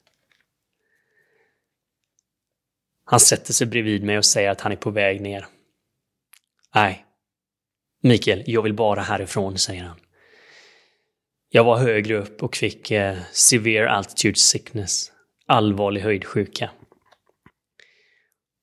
Han 3.05 3.21
sätter 3.21 3.53
sig 3.53 3.67
bredvid 3.67 4.05
mig 4.05 4.19
och 4.19 4.25
säger 4.25 4.51
att 4.51 4.61
han 4.61 4.73
är 4.73 4.77
på 4.77 4.91
väg 4.91 5.21
ner. 5.21 5.47
Nej, 6.75 7.07
Mikael, 8.03 8.45
jag 8.47 8.63
vill 8.63 8.75
bara 8.75 9.01
härifrån, 9.01 9.59
säger 9.59 9.83
han. 9.83 10.01
Jag 11.49 11.65
var 11.65 11.79
högre 11.79 12.17
upp 12.17 12.43
och 12.43 12.57
fick 12.57 12.91
eh, 12.91 13.19
severe 13.33 13.91
altitude 13.91 14.39
sickness, 14.39 15.13
allvarlig 15.47 16.01
höjdsjuka. 16.01 16.71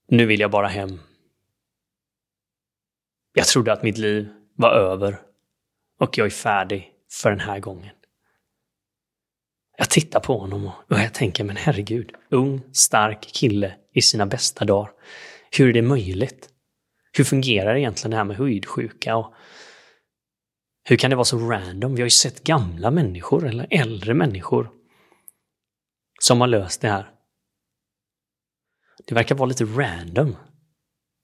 Nu 0.08 0.25
vill 0.25 0.39
jag 0.39 0.51
bara 0.51 0.68
hem. 0.68 1.00
Jag 3.34 3.46
trodde 3.46 3.74
att 3.74 3.84
mitt 3.84 3.98
liv 3.98 4.30
var 4.56 4.72
över 4.72 5.22
och 6.00 6.18
jag 6.18 6.25
är 6.25 6.32
färdig 6.32 6.97
för 7.11 7.29
den 7.29 7.39
här 7.39 7.59
gången. 7.59 7.95
Jag 9.77 9.89
tittar 9.89 10.19
på 10.19 10.37
honom 10.37 10.65
och 10.65 10.99
jag 10.99 11.13
tänker, 11.13 11.43
men 11.43 11.55
herregud, 11.55 12.11
ung, 12.29 12.61
stark 12.73 13.21
kille 13.21 13.75
i 13.93 14.01
sina 14.01 14.25
bästa 14.25 14.65
dagar. 14.65 14.91
Hur 15.57 15.69
är 15.69 15.73
det 15.73 15.81
möjligt? 15.81 16.49
Hur 17.17 17.23
fungerar 17.23 17.75
egentligen 17.75 18.11
det 18.11 18.17
här 18.17 18.23
med 18.23 18.37
höjdsjuka? 18.37 19.15
Och 19.15 19.33
hur 20.83 20.97
kan 20.97 21.09
det 21.09 21.15
vara 21.15 21.25
så 21.25 21.49
random? 21.49 21.95
Vi 21.95 22.01
har 22.01 22.05
ju 22.05 22.09
sett 22.09 22.43
gamla 22.43 22.91
människor 22.91 23.47
eller 23.47 23.67
äldre 23.69 24.13
människor 24.13 24.71
som 26.19 26.41
har 26.41 26.47
löst 26.47 26.81
det 26.81 26.89
här. 26.89 27.11
Det 29.07 29.15
verkar 29.15 29.35
vara 29.35 29.49
lite 29.49 29.63
random 29.63 30.35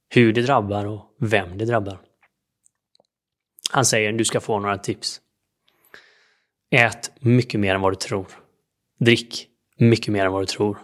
hur 0.09 0.33
det 0.33 0.41
drabbar 0.41 0.85
och 0.85 1.15
vem 1.19 1.57
det 1.57 1.65
drabbar. 1.65 2.01
Han 3.71 3.85
säger 3.85 4.11
du 4.11 4.25
ska 4.25 4.39
få 4.39 4.59
några 4.59 4.77
tips. 4.77 5.21
Ät 6.75 7.11
mycket 7.19 7.59
mer 7.59 7.75
än 7.75 7.81
vad 7.81 7.91
du 7.91 7.95
tror. 7.95 8.27
Drick 8.99 9.47
mycket 9.77 10.13
mer 10.13 10.25
än 10.25 10.31
vad 10.31 10.41
du 10.41 10.45
tror. 10.45 10.77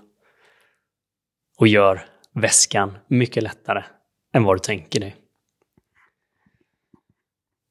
Och 1.57 1.67
gör 1.67 2.05
väskan 2.33 2.97
mycket 3.07 3.43
lättare 3.43 3.83
än 4.33 4.43
vad 4.43 4.55
du 4.55 4.59
tänker 4.59 4.99
dig. 4.99 5.15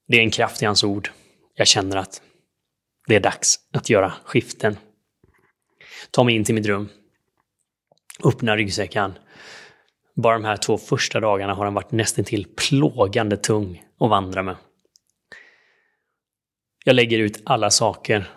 Det 0.08 0.16
är 0.16 0.20
en 0.20 0.30
kraft 0.30 0.62
i 0.62 0.66
hans 0.66 0.84
ord. 0.84 1.10
Jag 1.54 1.66
känner 1.66 1.96
att 1.96 2.22
det 3.06 3.16
är 3.16 3.20
dags 3.20 3.56
att 3.72 3.90
göra 3.90 4.12
skiften. 4.24 4.76
Ta 6.10 6.24
mig 6.24 6.34
in 6.34 6.44
till 6.44 6.54
mitt 6.54 6.66
rum. 6.66 6.88
Öppna 8.24 8.56
ryggsäcken. 8.56 9.18
Bara 10.16 10.34
de 10.34 10.44
här 10.44 10.56
två 10.56 10.78
första 10.78 11.20
dagarna 11.20 11.54
har 11.54 11.64
den 11.64 11.74
varit 11.74 11.92
nästan 11.92 12.24
till 12.24 12.46
plågande 12.56 13.36
tung 13.36 13.84
att 14.00 14.10
vandra 14.10 14.42
med. 14.42 14.56
Jag 16.88 16.94
lägger 16.94 17.18
ut 17.18 17.42
alla 17.44 17.70
saker 17.70 18.30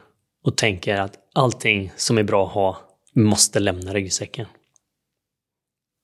och 0.44 0.58
tänker 0.58 0.96
att 0.96 1.20
allting 1.34 1.92
som 1.96 2.18
är 2.18 2.24
bra 2.24 2.48
att 2.48 2.54
ha 2.54 2.78
måste 3.14 3.60
lämna 3.60 3.94
ryggsäcken. 3.94 4.48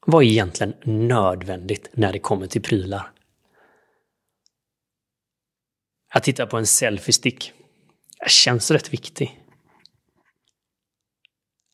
Vad 0.06 0.24
är 0.24 0.28
egentligen 0.28 0.74
nödvändigt 1.08 1.90
när 1.94 2.14
det 2.14 2.20
kommer 2.20 2.48
till 2.48 2.62
prylar? 2.62 3.12
Jag 6.14 6.24
tittar 6.24 6.46
på 6.46 6.58
en 6.58 6.68
selfiestick. 6.68 7.54
Jag 8.20 8.30
känns 8.30 8.72
rätt 8.72 8.94
viktig. 8.94 9.42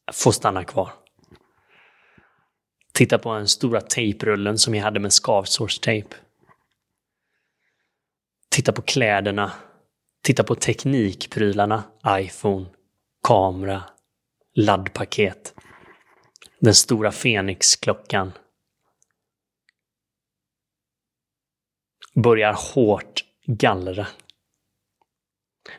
Jag 0.05 0.15
får 0.15 0.31
stanna 0.31 0.63
kvar. 0.63 0.89
Titta 2.93 3.17
på 3.17 3.33
den 3.33 3.47
stora 3.47 3.81
tejprullen 3.81 4.57
som 4.57 4.75
jag 4.75 4.83
hade 4.83 4.99
med 4.99 5.13
skavsårstejp. 5.13 6.15
Titta 8.49 8.71
på 8.73 8.81
kläderna. 8.81 9.51
Titta 10.23 10.43
på 10.43 10.55
teknikprylarna. 10.55 11.83
iPhone, 12.07 12.65
kamera, 13.27 13.83
laddpaket. 14.55 15.53
Den 16.59 16.75
stora 16.75 17.11
Fenix-klockan. 17.11 18.31
Börjar 22.15 22.55
hårt 22.73 23.23
gallra. 23.45 24.07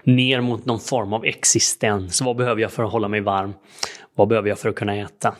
Ner 0.02 0.40
mot 0.40 0.64
någon 0.64 0.80
form 0.80 1.12
av 1.12 1.24
existens. 1.24 2.20
Vad 2.20 2.36
behöver 2.36 2.62
jag 2.62 2.72
för 2.72 2.84
att 2.84 2.92
hålla 2.92 3.08
mig 3.08 3.20
varm? 3.20 3.54
Vad 4.14 4.28
behöver 4.28 4.48
jag 4.48 4.58
för 4.58 4.68
att 4.68 4.76
kunna 4.76 4.96
äta? 4.96 5.36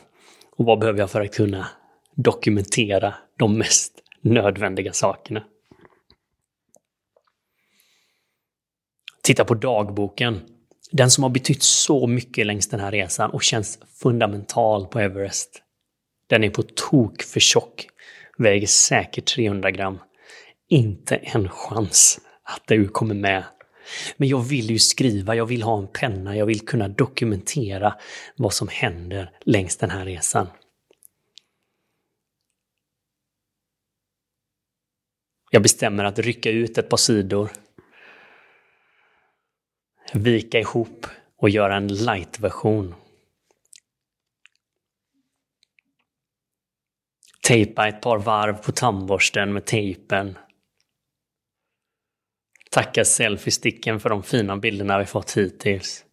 Och 0.56 0.64
vad 0.64 0.78
behöver 0.78 0.98
jag 0.98 1.10
för 1.10 1.20
att 1.20 1.34
kunna 1.34 1.68
dokumentera 2.14 3.14
de 3.38 3.58
mest 3.58 3.92
nödvändiga 4.20 4.92
sakerna? 4.92 5.44
Titta 9.24 9.44
på 9.44 9.54
dagboken. 9.54 10.40
Den 10.92 11.10
som 11.10 11.24
har 11.24 11.30
betytt 11.30 11.62
så 11.62 12.06
mycket 12.06 12.46
längs 12.46 12.68
den 12.68 12.80
här 12.80 12.92
resan 12.92 13.30
och 13.30 13.42
känns 13.42 13.78
fundamental 14.02 14.86
på 14.86 14.98
Everest. 14.98 15.62
Den 16.26 16.44
är 16.44 16.50
på 16.50 16.62
tok 16.62 17.22
för 17.22 17.40
tjock. 17.40 17.86
Väger 18.38 18.66
säkert 18.66 19.34
300 19.34 19.70
gram. 19.70 19.98
Inte 20.68 21.16
en 21.16 21.48
chans 21.48 22.20
att 22.42 22.62
du 22.66 22.88
kommer 22.88 23.14
med. 23.14 23.44
Men 24.16 24.28
jag 24.28 24.40
vill 24.40 24.70
ju 24.70 24.78
skriva, 24.78 25.34
jag 25.34 25.46
vill 25.46 25.62
ha 25.62 25.78
en 25.78 25.88
penna, 25.88 26.36
jag 26.36 26.46
vill 26.46 26.60
kunna 26.60 26.88
dokumentera 26.88 27.94
vad 28.36 28.52
som 28.52 28.68
händer 28.68 29.30
längs 29.44 29.76
den 29.76 29.90
här 29.90 30.04
resan. 30.04 30.46
Jag 35.50 35.62
bestämmer 35.62 36.04
att 36.04 36.18
rycka 36.18 36.50
ut 36.50 36.78
ett 36.78 36.88
par 36.88 36.96
sidor 36.96 37.50
vika 40.14 40.60
ihop 40.60 41.06
och 41.36 41.50
göra 41.50 41.76
en 41.76 41.88
light-version. 41.88 42.94
Tejpa 47.46 47.88
ett 47.88 48.00
par 48.00 48.18
varv 48.18 48.62
på 48.62 48.72
tandborsten 48.72 49.52
med 49.52 49.64
tejpen. 49.64 50.38
Tacka 52.70 53.04
selfiesticken 53.04 54.00
för 54.00 54.08
de 54.08 54.22
fina 54.22 54.56
bilderna 54.56 54.98
vi 54.98 55.04
fått 55.04 55.36
hittills. 55.36 56.04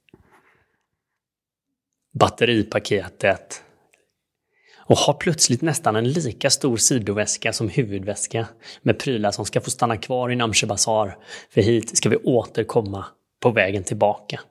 Batteripaketet. 2.14 3.64
Och 4.78 4.98
har 4.98 5.14
plötsligt 5.14 5.62
nästan 5.62 5.96
en 5.96 6.12
lika 6.12 6.50
stor 6.50 6.78
sidoväska 6.78 7.54
som 7.54 7.70
huvudväska 7.70 8.48
med 8.82 9.00
prylar 9.00 9.32
som 9.32 9.46
ska 9.46 9.62
få 9.62 9.70
stanna 9.70 9.98
kvar 9.98 10.32
i 10.32 10.36
Namche 10.36 10.68
Bazaar. 10.68 11.18
För 11.50 11.62
hit 11.62 11.98
ska 11.98 12.10
vi 12.10 12.18
återkomma 12.18 13.06
på 13.42 13.52
vägen 13.52 13.84
tillbaka. 13.84 14.42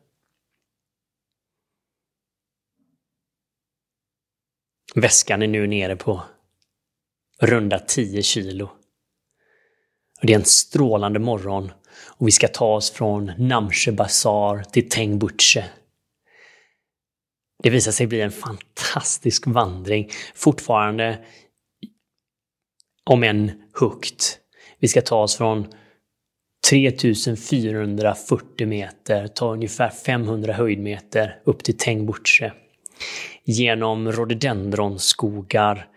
Väskan 4.95 5.43
är 5.43 5.47
nu 5.47 5.67
nere 5.67 5.97
på 5.97 6.23
runda 7.41 7.79
10 7.79 8.23
kilo. 8.23 8.71
Det 10.23 10.33
är 10.33 10.39
en 10.39 10.45
strålande 10.45 11.19
morgon 11.19 11.73
och 12.07 12.27
vi 12.27 12.33
ska 12.33 12.49
ta 12.49 12.75
oss 12.75 12.91
från 12.91 13.33
Namche 13.39 13.93
Bazaar 13.93 14.63
till 14.63 14.89
Tengbuche. 14.89 15.65
Det 17.63 17.71
visar 17.71 17.93
sig 17.93 18.07
bli 18.07 18.21
en 18.21 18.31
fantastisk 18.31 19.47
vandring, 19.47 20.11
fortfarande 20.35 21.25
om 23.05 23.23
en 23.23 23.63
högt. 23.81 24.39
Vi 24.79 24.89
ska 24.89 25.03
ta 25.03 25.23
oss 25.23 25.37
från 25.37 25.75
3440 26.69 28.67
meter, 28.67 29.29
ta 29.29 29.53
ungefär 29.53 29.91
500 29.91 30.53
höjdmeter 30.53 31.41
upp 31.45 31.65
till 31.65 31.77
Tengbuche. 31.77 32.53
Genom 33.45 34.13
rhododendronskogar, 34.13 35.89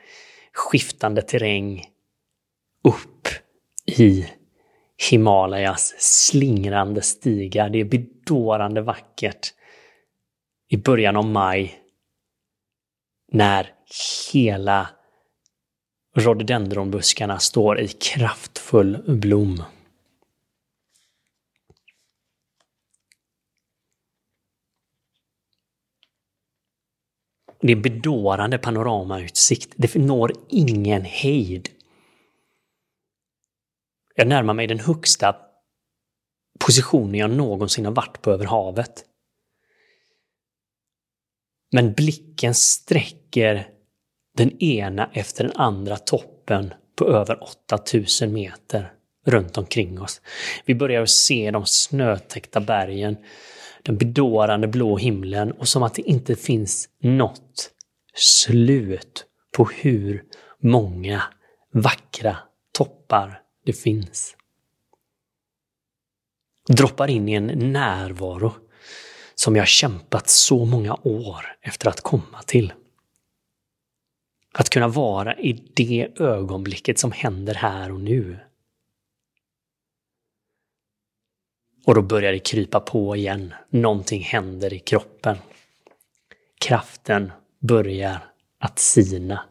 skiftande 0.54 1.22
terräng, 1.22 1.86
upp 2.84 3.28
i 3.86 4.26
Himalayas 5.10 5.96
slingrande 5.98 7.02
stigar. 7.02 7.70
Det 7.70 7.80
är 7.80 7.86
bedårande 7.86 8.82
vackert 8.82 9.54
i 10.70 10.78
början 10.78 11.16
av 11.16 11.26
maj 11.26 11.80
när 13.32 13.72
hela 14.34 14.90
rhododendronbuskarna 16.16 17.40
står 17.40 17.80
i 17.80 17.88
kraftfull 17.88 19.04
blom. 19.08 19.64
Det 27.66 27.72
är 27.72 27.76
bedårande 27.76 28.58
panoramautsikt. 28.58 29.74
Det 29.76 29.96
når 29.96 30.34
ingen 30.50 31.02
hejd. 31.02 31.70
Jag 34.16 34.28
närmar 34.28 34.54
mig 34.54 34.68
den 34.68 34.80
högsta 34.80 35.36
positionen 36.60 37.16
jag 37.16 37.30
någonsin 37.30 37.86
har 37.86 37.92
varit 37.92 38.22
på 38.22 38.32
över 38.32 38.46
havet. 38.46 39.06
Men 41.72 41.94
blicken 41.94 42.54
sträcker 42.54 43.68
den 44.38 44.64
ena 44.64 45.10
efter 45.14 45.44
den 45.44 45.54
andra 45.56 45.98
toppen 45.98 46.74
på 46.96 47.08
över 47.08 47.44
8000 47.44 48.34
meter 48.34 48.94
runt 49.26 49.58
omkring 49.58 50.02
oss. 50.02 50.22
Vi 50.66 50.76
börjar 50.76 51.06
se 51.06 51.52
de 51.52 51.66
snötäckta 51.66 52.60
bergen 52.60 53.18
den 53.84 53.98
bedårande 53.98 54.68
blå 54.68 54.98
himlen 54.98 55.52
och 55.52 55.68
som 55.68 55.84
att 55.84 55.94
det 55.94 56.02
inte 56.02 56.36
finns 56.36 56.90
något 57.00 57.72
slut 58.16 59.26
på 59.58 59.66
hur 59.66 60.24
många 60.60 61.24
vackra 61.74 62.38
toppar 62.72 63.42
det 63.66 63.74
finns. 63.74 64.36
Droppar 66.68 67.10
in 67.10 67.30
i 67.30 67.34
en 67.34 67.72
närvaro 67.74 68.54
som 69.36 69.56
jag 69.56 69.68
kämpat 69.68 70.30
så 70.30 70.66
många 70.66 70.98
år 71.04 71.56
efter 71.62 71.90
att 71.90 72.02
komma 72.02 72.42
till. 72.46 72.74
Att 74.52 74.70
kunna 74.70 74.88
vara 74.88 75.38
i 75.40 75.54
det 75.74 76.08
ögonblicket 76.20 77.00
som 77.00 77.12
händer 77.12 77.54
här 77.54 77.92
och 77.92 78.00
nu. 78.00 78.40
Och 81.86 81.96
då 81.96 82.02
börjar 82.02 82.32
det 82.32 82.40
krypa 82.40 82.80
på 82.80 83.16
igen. 83.16 83.54
Någonting 83.70 84.22
händer 84.22 84.74
i 84.74 84.80
kroppen. 84.80 85.38
Kraften 86.60 87.32
börjar 87.60 88.34
att 88.58 88.80
sina. 88.80 89.50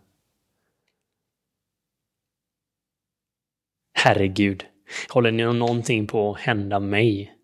Herregud, 3.92 4.66
håller 5.08 5.32
ni 5.32 5.42
någonting 5.42 6.06
på 6.06 6.34
att 6.34 6.40
hända 6.40 6.80
mig? 6.80 7.36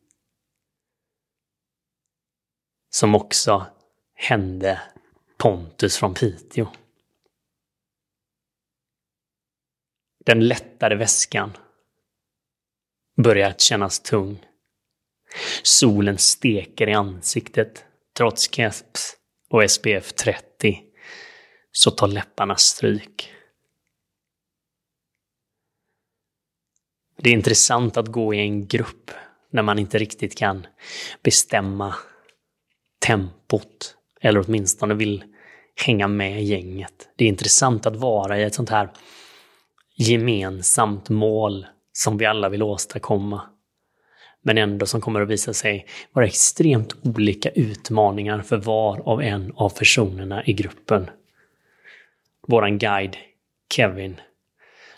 Som 2.90 3.14
också 3.14 3.66
hände 4.14 4.80
Pontus 5.36 5.96
från 5.96 6.14
Piteå. 6.14 6.66
Den 10.24 10.48
lättare 10.48 10.94
väskan 10.94 11.56
börjar 13.22 13.50
att 13.50 13.60
kännas 13.60 14.00
tung. 14.00 14.47
Solen 15.62 16.18
steker 16.18 16.88
i 16.88 16.92
ansiktet 16.92 17.84
trots 18.16 18.50
keps 18.50 19.16
och 19.50 19.70
SPF 19.70 20.12
30 20.12 20.82
så 21.72 21.90
tar 21.90 22.08
läpparna 22.08 22.56
stryk. 22.56 23.32
Det 27.18 27.30
är 27.30 27.34
intressant 27.34 27.96
att 27.96 28.08
gå 28.08 28.34
i 28.34 28.38
en 28.38 28.66
grupp 28.66 29.10
när 29.50 29.62
man 29.62 29.78
inte 29.78 29.98
riktigt 29.98 30.38
kan 30.38 30.66
bestämma 31.22 31.94
tempot 33.06 33.96
eller 34.20 34.44
åtminstone 34.46 34.94
vill 34.94 35.24
hänga 35.86 36.08
med 36.08 36.44
gänget. 36.44 37.08
Det 37.16 37.24
är 37.24 37.28
intressant 37.28 37.86
att 37.86 37.96
vara 37.96 38.38
i 38.38 38.42
ett 38.42 38.54
sånt 38.54 38.70
här 38.70 38.92
gemensamt 39.96 41.08
mål 41.08 41.66
som 41.92 42.18
vi 42.18 42.26
alla 42.26 42.48
vill 42.48 42.62
åstadkomma. 42.62 43.42
Men 44.48 44.58
ändå 44.58 44.86
som 44.86 45.00
kommer 45.00 45.20
att 45.20 45.28
visa 45.28 45.54
sig 45.54 45.86
vara 46.12 46.26
extremt 46.26 46.94
olika 47.02 47.50
utmaningar 47.50 48.42
för 48.42 48.56
var 48.56 49.08
och 49.08 49.24
en 49.24 49.52
av 49.56 49.70
personerna 49.78 50.44
i 50.44 50.52
gruppen. 50.52 51.10
Våran 52.46 52.78
guide, 52.78 53.16
Kevin, 53.74 54.20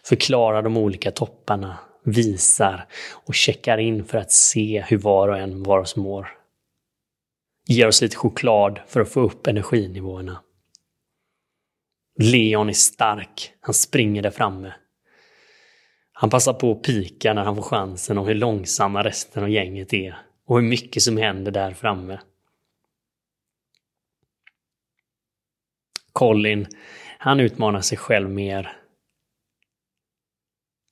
förklarar 0.04 0.62
de 0.62 0.76
olika 0.76 1.10
topparna, 1.10 1.78
visar 2.04 2.86
och 3.12 3.34
checkar 3.34 3.78
in 3.78 4.04
för 4.04 4.18
att 4.18 4.32
se 4.32 4.84
hur 4.88 4.98
var 4.98 5.28
och 5.28 5.38
en 5.38 5.62
var 5.62 5.78
oss 5.78 5.96
mår. 5.96 6.28
Ger 7.66 7.88
oss 7.88 8.02
lite 8.02 8.16
choklad 8.16 8.80
för 8.86 9.00
att 9.00 9.08
få 9.08 9.20
upp 9.20 9.46
energinivåerna. 9.46 10.42
Leon 12.20 12.68
är 12.68 12.72
stark. 12.72 13.52
Han 13.60 13.74
springer 13.74 14.22
där 14.22 14.30
framme. 14.30 14.72
Han 16.20 16.30
passar 16.30 16.52
på 16.52 16.72
att 16.72 16.82
pika 16.82 17.34
när 17.34 17.44
han 17.44 17.56
får 17.56 17.62
chansen 17.62 18.18
om 18.18 18.26
hur 18.26 18.34
långsamma 18.34 19.04
resten 19.04 19.42
av 19.42 19.50
gänget 19.50 19.92
är 19.92 20.18
och 20.44 20.56
hur 20.56 20.68
mycket 20.68 21.02
som 21.02 21.16
händer 21.16 21.52
där 21.52 21.74
framme. 21.74 22.20
Colin, 26.12 26.66
han 27.18 27.40
utmanar 27.40 27.80
sig 27.80 27.98
själv 27.98 28.30
mer. 28.30 28.76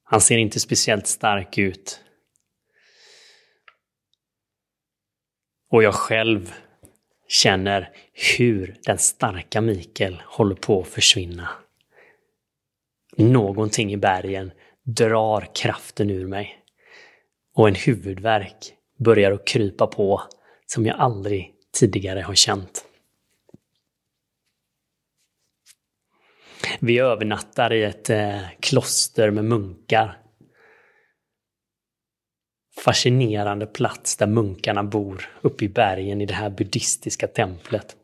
Han 0.05 0.21
ser 0.21 0.39
inte 0.39 0.61
speciellt 0.61 1.07
stark 1.07 1.59
ut. 1.59 2.05
Och 5.71 5.83
jag 5.83 5.95
själv 5.95 6.55
känner 7.27 7.93
hur 8.39 8.79
den 8.83 8.99
starka 8.99 9.61
Mikael 9.61 10.23
håller 10.27 10.57
på 10.57 10.81
att 10.81 10.89
försvinna. 10.89 11.49
Någonting 13.17 13.93
i 13.93 13.97
bergen 13.97 14.53
drar 14.97 15.55
kraften 15.55 16.11
ur 16.11 16.27
mig. 16.27 16.65
Och 17.55 17.69
en 17.69 17.75
huvudvärk 17.75 18.75
börjar 18.99 19.33
att 19.33 19.47
krypa 19.47 19.87
på 19.87 20.23
som 20.67 20.87
jag 20.87 20.97
aldrig 20.97 21.55
tidigare 21.73 22.21
har 22.21 22.35
känt. 22.35 22.85
Vi 26.81 26.99
övernattar 26.99 27.73
i 27.73 27.85
ett 27.85 28.11
eh, 28.11 28.41
kloster 28.61 29.31
med 29.31 29.45
munkar. 29.45 30.23
Fascinerande 32.85 33.67
plats 33.67 34.17
där 34.17 34.27
munkarna 34.27 34.85
bor 34.85 35.29
uppe 35.41 35.65
i 35.65 35.69
bergen 35.69 36.21
i 36.21 36.27
det 36.27 36.35
här 36.35 36.51
buddhistiska 36.51 37.27
templet. 37.27 37.98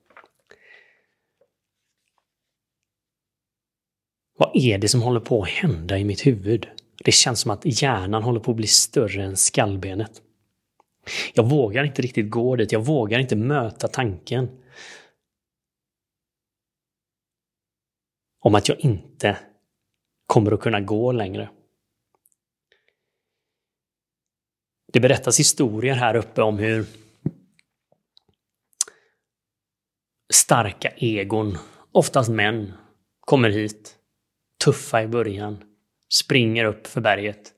Vad 4.37 4.57
är 4.57 4.79
det 4.79 4.88
som 4.88 5.03
håller 5.03 5.20
på 5.20 5.42
att 5.42 5.49
hända 5.49 5.99
i 5.99 6.05
mitt 6.05 6.27
huvud? 6.27 6.68
Det 7.05 7.12
känns 7.12 7.40
som 7.40 7.51
att 7.51 7.83
hjärnan 7.83 8.23
håller 8.23 8.40
på 8.40 8.51
att 8.51 8.57
bli 8.57 8.66
större 8.66 9.25
än 9.25 9.37
skallbenet. 9.37 10.23
Jag 11.35 11.51
vågar 11.51 11.85
inte 11.85 12.03
riktigt 12.03 12.31
gå 12.31 12.57
dit, 12.57 12.73
jag 12.73 12.85
vågar 12.85 13.18
inte 13.18 13.37
möta 13.37 13.88
tanken. 13.88 14.49
Om 18.40 18.55
att 18.55 18.68
jag 18.68 18.81
inte 18.81 19.38
kommer 20.27 20.53
att 20.53 20.61
kunna 20.61 20.81
gå 20.81 21.12
längre. 21.12 21.51
Det 24.92 25.01
berättas 25.01 25.40
historier 25.40 25.94
här 25.94 26.14
uppe 26.14 26.42
om 26.42 26.59
hur 26.59 26.87
starka 30.33 30.90
egon, 30.97 31.59
oftast 31.92 32.31
män, 32.31 32.73
kommer 33.20 33.51
hit 33.51 33.99
tuffa 34.64 35.03
i 35.03 35.09
början, 35.09 35.64
springer 36.09 36.64
upp 36.64 36.87
för 36.87 37.00
berget. 37.00 37.53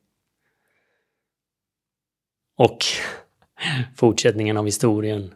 Och 2.57 2.79
fortsättningen 3.97 4.57
av 4.57 4.64
historien 4.64 5.35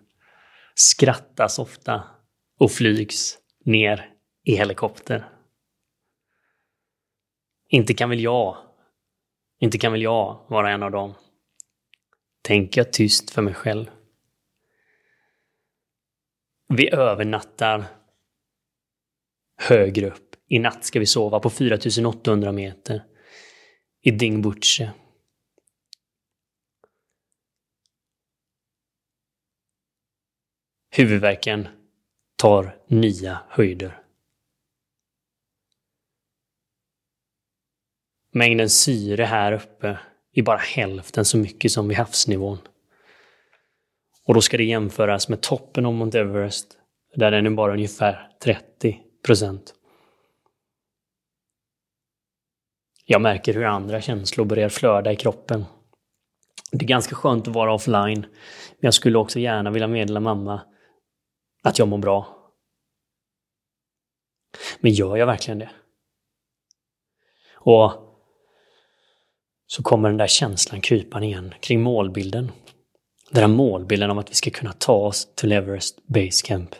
skrattas 0.74 1.59
ofta 1.59 2.04
och 2.59 2.72
flygs 2.72 3.38
ner 3.64 4.12
i 4.44 4.54
helikopter. 4.56 5.28
Inte 7.68 7.94
kan 7.94 8.11
väl 8.11 8.20
jag, 8.20 8.56
inte 9.59 9.78
kan 9.78 9.92
väl 9.92 10.02
jag 10.02 10.46
vara 10.48 10.70
en 10.70 10.83
av 10.83 10.90
dem. 10.90 11.14
Tänker 12.42 12.80
jag 12.80 12.92
tyst 12.92 13.30
för 13.30 13.42
mig 13.42 13.54
själv. 13.54 13.90
Vi 16.68 16.90
övernattar 16.94 17.85
högre 19.56 20.11
upp. 20.11 20.39
I 20.52 20.58
natt 20.58 20.84
ska 20.84 21.00
vi 21.00 21.06
sova 21.06 21.40
på 21.40 21.50
4800 21.50 22.52
meter 22.52 23.04
i 24.02 24.10
Dingbuche. 24.10 24.92
Huvudvärken 30.90 31.68
tar 32.36 32.76
nya 32.86 33.42
höjder. 33.48 34.02
Mängden 38.32 38.70
syre 38.70 39.24
här 39.24 39.52
uppe 39.52 39.98
är 40.32 40.42
bara 40.42 40.58
hälften 40.58 41.24
så 41.24 41.36
mycket 41.38 41.72
som 41.72 41.88
vid 41.88 41.96
havsnivån. 41.98 42.58
Och 44.26 44.34
då 44.34 44.40
ska 44.40 44.56
det 44.56 44.64
jämföras 44.64 45.28
med 45.28 45.40
toppen 45.40 45.86
av 45.86 45.94
Mount 45.94 46.20
Everest, 46.20 46.78
där 47.14 47.30
den 47.30 47.46
är 47.46 47.50
bara 47.50 47.72
ungefär 47.72 48.36
30 48.42 49.00
procent. 49.26 49.74
Jag 53.12 53.20
märker 53.20 53.55
hur 53.55 53.64
andra 53.64 54.01
känslor 54.01 54.44
börjar 54.44 54.68
flöda 54.68 55.12
i 55.12 55.16
kroppen. 55.16 55.64
Det 56.73 56.85
är 56.85 56.88
ganska 56.88 57.14
skönt 57.14 57.49
att 57.49 57.55
vara 57.55 57.75
offline, 57.75 58.20
men 58.20 58.81
jag 58.81 58.94
skulle 58.94 59.18
också 59.18 59.38
gärna 59.38 59.70
vilja 59.70 59.88
meddela 59.88 60.20
mamma 60.20 60.61
att 61.62 61.79
jag 61.79 61.88
mår 61.88 61.99
bra. 61.99 62.37
Men 64.81 64.92
gör 64.92 65.16
jag 65.16 65.27
verkligen 65.27 65.59
det? 65.59 65.70
Och 67.55 67.92
så 69.66 69.83
kommer 69.83 70.09
den 70.09 70.18
där 70.18 70.27
känslan 70.27 70.81
krypan 70.81 71.23
igen 71.23 71.55
kring 71.61 71.83
målbilden. 71.83 72.53
Den 73.31 73.40
där 73.40 73.57
målbilden 73.57 74.11
om 74.11 74.18
att 74.18 74.31
vi 74.31 74.35
ska 74.35 74.51
kunna 74.51 74.73
ta 74.73 74.92
oss 74.92 75.35
till 75.35 75.53
Everest 75.53 76.07
Base 76.07 76.46
Camp. 76.46 76.75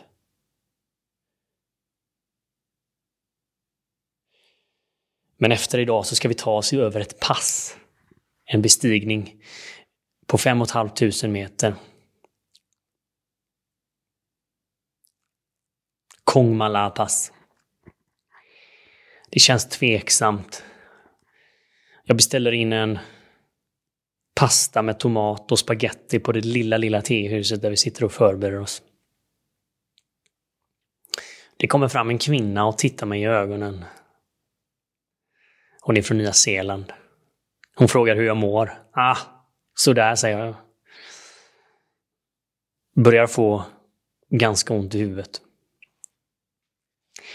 Men 5.41 5.51
efter 5.51 5.79
idag 5.79 6.05
så 6.05 6.15
ska 6.15 6.27
vi 6.27 6.33
ta 6.33 6.51
oss 6.51 6.73
över 6.73 6.99
ett 6.99 7.19
pass. 7.19 7.77
En 8.45 8.61
bestigning 8.61 9.43
på 10.27 10.37
5 10.37 10.65
500 10.65 11.27
meter. 11.27 11.75
Kongmala 16.23 16.89
pass. 16.89 17.31
Det 19.29 19.39
känns 19.39 19.69
tveksamt. 19.69 20.63
Jag 22.03 22.17
beställer 22.17 22.51
in 22.51 22.73
en 22.73 22.99
pasta 24.35 24.81
med 24.81 24.99
tomat 24.99 25.51
och 25.51 25.59
spaghetti 25.59 26.19
på 26.19 26.31
det 26.31 26.45
lilla, 26.45 26.77
lilla 26.77 27.01
tehuset 27.01 27.61
där 27.61 27.69
vi 27.69 27.77
sitter 27.77 28.03
och 28.03 28.11
förbereder 28.11 28.59
oss. 28.59 28.81
Det 31.57 31.67
kommer 31.67 31.87
fram 31.87 32.09
en 32.09 32.17
kvinna 32.17 32.65
och 32.65 32.77
tittar 32.77 33.05
mig 33.05 33.21
i 33.21 33.25
ögonen. 33.25 33.85
Hon 35.83 35.97
är 35.97 36.01
från 36.01 36.17
Nya 36.17 36.33
Zeeland. 36.33 36.93
Hon 37.75 37.87
frågar 37.87 38.15
hur 38.15 38.23
jag 38.23 38.37
mår. 38.37 38.83
Ah, 38.91 39.17
sådär, 39.75 40.15
säger 40.15 40.45
jag. 40.45 40.55
Börjar 42.95 43.27
få 43.27 43.65
ganska 44.29 44.73
ont 44.73 44.95
i 44.95 44.99
huvudet. 44.99 45.41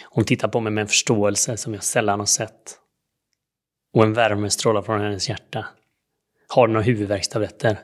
Hon 0.04 0.24
tittar 0.24 0.48
på 0.48 0.60
mig 0.60 0.72
med 0.72 0.82
en 0.82 0.88
förståelse 0.88 1.56
som 1.56 1.74
jag 1.74 1.84
sällan 1.84 2.18
har 2.18 2.26
sett. 2.26 2.78
Och 3.92 4.02
en 4.02 4.12
värme 4.12 4.50
strålar 4.50 4.82
från 4.82 5.00
hennes 5.00 5.28
hjärta. 5.28 5.66
Har 6.48 6.66
du 6.66 6.72
några 6.72 6.84
huvudvärkstabletter? 6.84 7.78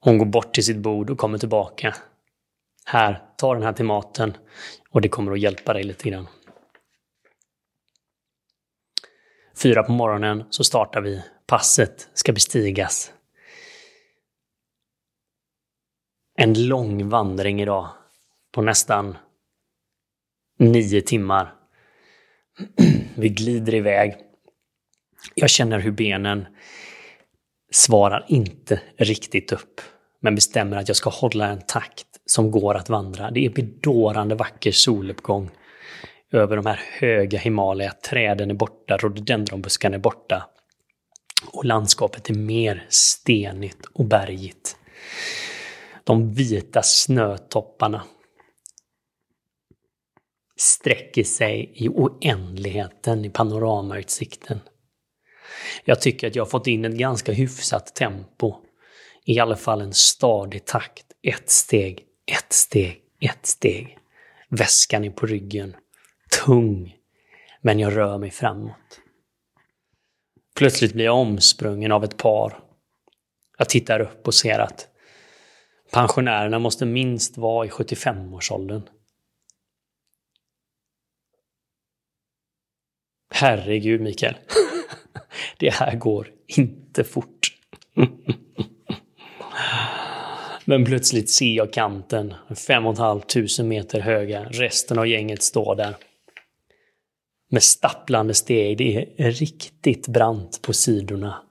Hon 0.00 0.18
går 0.18 0.26
bort 0.26 0.54
till 0.54 0.64
sitt 0.64 0.76
bord 0.76 1.10
och 1.10 1.18
kommer 1.18 1.38
tillbaka. 1.38 1.94
Här, 2.84 3.22
ta 3.36 3.54
den 3.54 3.62
här 3.62 3.72
till 3.72 3.84
maten 3.84 4.36
och 4.90 5.00
det 5.00 5.08
kommer 5.08 5.32
att 5.32 5.40
hjälpa 5.40 5.72
dig 5.72 5.82
lite 5.82 6.08
grann. 6.08 6.26
Fyra 9.56 9.82
på 9.82 9.92
morgonen 9.92 10.44
så 10.50 10.64
startar 10.64 11.00
vi. 11.00 11.22
Passet 11.46 12.08
ska 12.14 12.32
bestigas. 12.32 13.12
En 16.36 16.66
lång 16.68 17.08
vandring 17.08 17.62
idag 17.62 17.88
på 18.54 18.62
nästan 18.62 19.16
nio 20.58 21.00
timmar. 21.00 21.54
Vi 23.16 23.28
glider 23.28 23.74
iväg. 23.74 24.14
Jag 25.34 25.50
känner 25.50 25.78
hur 25.78 25.90
benen 25.90 26.46
svarar 27.72 28.24
inte 28.28 28.80
riktigt 28.96 29.52
upp, 29.52 29.80
men 30.20 30.34
bestämmer 30.34 30.76
att 30.76 30.88
jag 30.88 30.96
ska 30.96 31.10
hålla 31.10 31.48
en 31.48 31.60
takt 31.66 32.06
som 32.26 32.50
går 32.50 32.74
att 32.74 32.88
vandra. 32.88 33.30
Det 33.30 33.46
är 33.46 33.50
bedårande 33.50 34.34
vacker 34.34 34.72
soluppgång 34.72 35.50
över 36.34 36.56
de 36.56 36.66
här 36.66 36.80
höga 36.98 37.38
Himalaya. 37.38 37.92
Träden 37.92 38.50
är 38.50 38.54
borta, 38.54 38.96
rhododendronbuskarna 38.96 39.94
är 39.94 40.00
borta. 40.00 40.50
Och 41.46 41.64
landskapet 41.64 42.30
är 42.30 42.34
mer 42.34 42.86
stenigt 42.88 43.86
och 43.94 44.04
bergigt. 44.04 44.76
De 46.04 46.34
vita 46.34 46.82
snötopparna 46.82 48.02
sträcker 50.56 51.24
sig 51.24 51.72
i 51.74 51.88
oändligheten 51.88 53.24
i 53.24 53.30
panoramautsikten. 53.30 54.60
Jag 55.84 56.00
tycker 56.00 56.26
att 56.26 56.36
jag 56.36 56.44
har 56.44 56.50
fått 56.50 56.66
in 56.66 56.84
ett 56.84 56.94
ganska 56.94 57.32
hyfsat 57.32 57.94
tempo. 57.94 58.54
I 59.24 59.38
alla 59.38 59.56
fall 59.56 59.80
en 59.80 59.94
stadig 59.94 60.64
takt. 60.64 61.06
Ett 61.22 61.50
steg, 61.50 62.04
ett 62.32 62.52
steg, 62.52 63.00
ett 63.20 63.46
steg. 63.46 63.98
Väskan 64.48 65.04
är 65.04 65.10
på 65.10 65.26
ryggen. 65.26 65.76
Tung. 66.40 66.96
Men 67.60 67.78
jag 67.78 67.96
rör 67.96 68.18
mig 68.18 68.30
framåt. 68.30 69.00
Plötsligt 70.54 70.92
blir 70.92 71.04
jag 71.04 71.18
omsprungen 71.18 71.92
av 71.92 72.04
ett 72.04 72.16
par. 72.16 72.60
Jag 73.58 73.68
tittar 73.68 74.00
upp 74.00 74.26
och 74.26 74.34
ser 74.34 74.58
att 74.58 74.88
pensionärerna 75.92 76.58
måste 76.58 76.86
minst 76.86 77.36
vara 77.36 77.66
i 77.66 77.68
75-årsåldern. 77.68 78.82
Herregud, 83.30 84.00
Mikael. 84.00 84.36
Det 85.58 85.70
här 85.70 85.96
går 85.96 86.30
inte 86.46 87.04
fort. 87.04 87.48
Men 90.64 90.84
plötsligt 90.84 91.30
ser 91.30 91.52
jag 91.52 91.72
kanten, 91.72 92.34
fem 92.66 92.86
och 92.86 92.92
ett 92.92 92.98
halvt 92.98 93.28
tusen 93.28 93.68
meter 93.68 94.00
höga. 94.00 94.44
Resten 94.44 94.98
av 94.98 95.06
gänget 95.06 95.42
står 95.42 95.74
där. 95.76 95.96
Med 97.54 97.62
stapplande 97.62 98.34
steg. 98.34 98.78
Det 98.78 99.14
är 99.16 99.30
riktigt 99.30 100.08
brant 100.08 100.62
på 100.62 100.72
sidorna. 100.72 101.42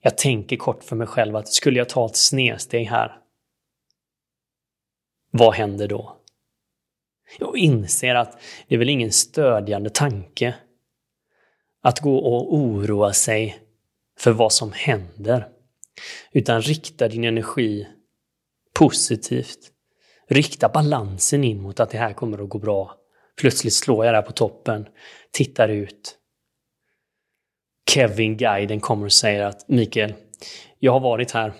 Jag 0.00 0.18
tänker 0.18 0.56
kort 0.56 0.84
för 0.84 0.96
mig 0.96 1.06
själv 1.06 1.36
att 1.36 1.48
skulle 1.48 1.78
jag 1.78 1.88
ta 1.88 2.06
ett 2.06 2.16
snedsteg 2.16 2.86
här, 2.86 3.16
vad 5.30 5.54
händer 5.54 5.88
då? 5.88 6.16
Jag 7.38 7.56
inser 7.56 8.14
att 8.14 8.40
det 8.68 8.74
är 8.74 8.78
väl 8.78 8.88
ingen 8.88 9.12
stödjande 9.12 9.90
tanke 9.90 10.54
att 11.82 12.00
gå 12.00 12.16
och 12.16 12.54
oroa 12.54 13.12
sig 13.12 13.58
för 14.18 14.32
vad 14.32 14.52
som 14.52 14.72
händer. 14.72 15.48
Utan 16.32 16.62
rikta 16.62 17.08
din 17.08 17.24
energi 17.24 17.86
positivt. 18.74 19.72
Rikta 20.28 20.68
balansen 20.68 21.44
in 21.44 21.62
mot 21.62 21.80
att 21.80 21.90
det 21.90 21.98
här 21.98 22.12
kommer 22.12 22.42
att 22.42 22.48
gå 22.48 22.58
bra. 22.58 22.99
Plötsligt 23.40 23.74
slår 23.74 24.06
jag 24.06 24.14
där 24.14 24.22
på 24.22 24.32
toppen, 24.32 24.86
tittar 25.30 25.68
ut. 25.68 26.16
Kevin, 27.90 28.36
guiden, 28.36 28.80
kommer 28.80 29.04
och 29.04 29.12
säger 29.12 29.42
att 29.42 29.68
Mikael, 29.68 30.14
jag 30.78 30.92
har 30.92 31.00
varit 31.00 31.30
här 31.30 31.52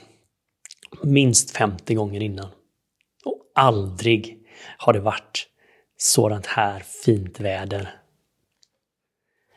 minst 1.02 1.56
50 1.56 1.94
gånger 1.94 2.20
innan. 2.20 2.50
Och 3.24 3.52
aldrig 3.54 4.38
har 4.76 4.92
det 4.92 5.00
varit 5.00 5.46
sådant 5.96 6.46
här 6.46 6.80
fint 7.04 7.40
väder. 7.40 7.94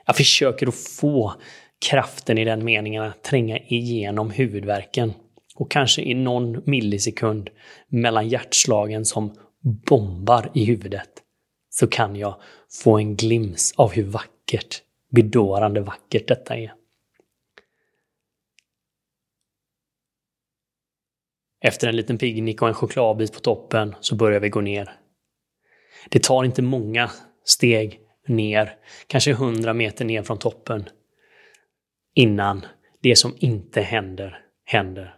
Jag 0.06 0.16
försöker 0.16 0.68
att 0.68 0.76
få 0.76 1.34
kraften 1.90 2.38
i 2.38 2.46
den 2.46 2.66
meningen 2.66 3.04
att 3.04 3.24
tränga 3.24 3.58
igenom 3.58 4.32
huvudverken 4.32 5.14
och 5.56 5.72
kanske 5.72 6.02
i 6.02 6.14
någon 6.14 6.64
millisekund 6.66 7.50
mellan 7.88 8.30
hjärtslagen 8.30 9.06
som 9.06 9.36
bombar 9.62 10.52
i 10.54 10.66
huvudet 10.66 11.23
så 11.74 11.88
kan 11.88 12.16
jag 12.16 12.42
få 12.84 12.98
en 12.98 13.16
glims 13.16 13.74
av 13.78 13.92
hur 13.92 14.04
vackert, 14.04 14.82
bedårande 15.10 15.82
vackert 15.82 16.28
detta 16.28 16.56
är. 16.56 16.74
Efter 21.62 21.88
en 21.88 21.96
liten 21.96 22.18
picknick 22.18 22.62
och 22.62 22.68
en 22.68 22.74
chokladbit 22.74 23.34
på 23.34 23.40
toppen 23.40 23.96
så 24.02 24.16
börjar 24.16 24.40
vi 24.40 24.50
gå 24.50 24.62
ner. 24.62 24.96
Det 26.10 26.24
tar 26.24 26.44
inte 26.44 26.62
många 26.62 27.12
steg 27.46 28.00
ner, 28.28 28.78
kanske 29.08 29.32
100 29.32 29.74
meter 29.74 30.06
ner 30.06 30.24
från 30.24 30.38
toppen, 30.38 30.90
innan 32.14 32.66
det 33.02 33.16
som 33.16 33.36
inte 33.40 33.82
händer, 33.82 34.46
händer. 34.66 35.16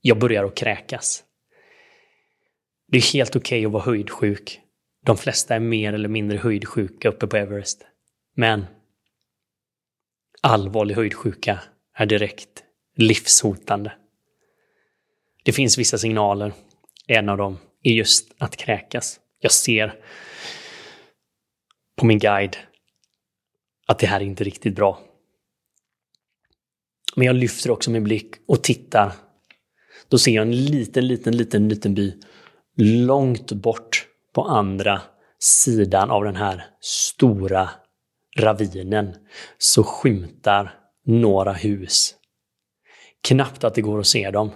Jag 0.00 0.18
börjar 0.18 0.44
att 0.44 0.54
kräkas. 0.54 1.24
Det 2.88 2.98
är 2.98 3.12
helt 3.12 3.36
okej 3.36 3.58
okay 3.58 3.66
att 3.66 3.72
vara 3.72 3.82
höjdsjuk. 3.82 4.60
De 5.04 5.16
flesta 5.16 5.54
är 5.54 5.60
mer 5.60 5.92
eller 5.92 6.08
mindre 6.08 6.38
höjdsjuka 6.38 7.08
uppe 7.08 7.26
på 7.26 7.36
Everest. 7.36 7.86
Men 8.34 8.66
allvarlig 10.42 10.94
höjdsjuka 10.94 11.60
är 11.94 12.06
direkt 12.06 12.64
livshotande. 12.96 13.92
Det 15.44 15.52
finns 15.52 15.78
vissa 15.78 15.98
signaler. 15.98 16.52
En 17.06 17.28
av 17.28 17.36
dem 17.36 17.58
är 17.82 17.92
just 17.92 18.34
att 18.38 18.56
kräkas. 18.56 19.20
Jag 19.40 19.52
ser 19.52 19.94
på 21.96 22.06
min 22.06 22.18
guide 22.18 22.56
att 23.86 23.98
det 23.98 24.06
här 24.06 24.20
är 24.20 24.24
inte 24.24 24.44
riktigt 24.44 24.76
bra. 24.76 25.00
Men 27.16 27.26
jag 27.26 27.36
lyfter 27.36 27.70
också 27.70 27.90
min 27.90 28.04
blick 28.04 28.34
och 28.46 28.64
tittar. 28.64 29.12
Då 30.08 30.18
ser 30.18 30.32
jag 30.32 30.42
en 30.42 30.64
liten, 30.64 31.06
liten, 31.06 31.36
liten, 31.36 31.68
liten 31.68 31.94
by 31.94 32.20
långt 32.76 33.52
bort 33.52 34.08
på 34.32 34.42
andra 34.42 35.02
sidan 35.38 36.10
av 36.10 36.24
den 36.24 36.36
här 36.36 36.66
stora 36.80 37.70
ravinen 38.38 39.16
så 39.58 39.84
skymtar 39.84 40.78
några 41.04 41.52
hus. 41.52 42.14
Knappt 43.22 43.64
att 43.64 43.74
det 43.74 43.82
går 43.82 44.00
att 44.00 44.06
se 44.06 44.30
dem. 44.30 44.50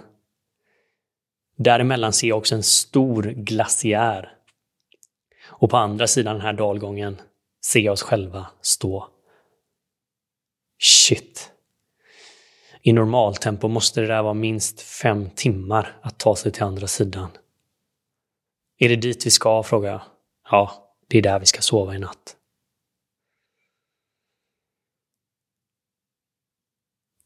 Däremellan 1.57 2.13
ser 2.13 2.27
jag 2.27 2.37
också 2.37 2.55
en 2.55 2.63
stor 2.63 3.23
glaciär. 3.23 4.33
Och 5.47 5.69
på 5.69 5.77
andra 5.77 6.07
sidan 6.07 6.35
den 6.35 6.45
här 6.45 6.53
dalgången 6.53 7.21
ser 7.65 7.79
jag 7.79 7.93
oss 7.93 8.01
själva 8.01 8.47
stå. 8.61 9.07
Shit. 10.79 11.51
I 12.81 12.93
normaltempo 12.93 13.67
måste 13.67 14.01
det 14.01 14.07
där 14.07 14.23
vara 14.23 14.33
minst 14.33 14.81
fem 14.81 15.29
timmar 15.35 15.99
att 16.01 16.19
ta 16.19 16.35
sig 16.35 16.51
till 16.51 16.63
andra 16.63 16.87
sidan. 16.87 17.29
Är 18.77 18.89
det 18.89 18.95
dit 18.95 19.25
vi 19.25 19.31
ska? 19.31 19.63
frågar 19.63 19.91
jag. 19.91 20.01
Ja, 20.51 20.93
det 21.07 21.17
är 21.17 21.21
där 21.21 21.39
vi 21.39 21.45
ska 21.45 21.61
sova 21.61 21.95
i 21.95 21.99
natt. 21.99 22.35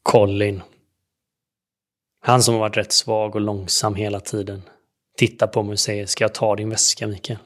Colin. 0.02 0.62
Han 2.20 2.42
som 2.42 2.54
har 2.54 2.60
varit 2.60 2.76
rätt 2.76 2.92
svag 2.92 3.34
och 3.34 3.40
långsam 3.40 3.94
hela 3.94 4.20
tiden. 4.20 4.62
Tittar 5.16 5.46
på 5.46 5.62
mig 5.62 5.72
och 5.72 5.80
säger, 5.80 6.06
ska 6.06 6.24
jag 6.24 6.34
ta 6.34 6.56
din 6.56 6.70
väska 6.70 7.06
Mikael? 7.06 7.38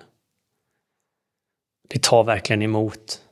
Det 1.89 2.03
tar 2.03 2.25
verkligen 2.25 2.63
emot. 2.63 3.23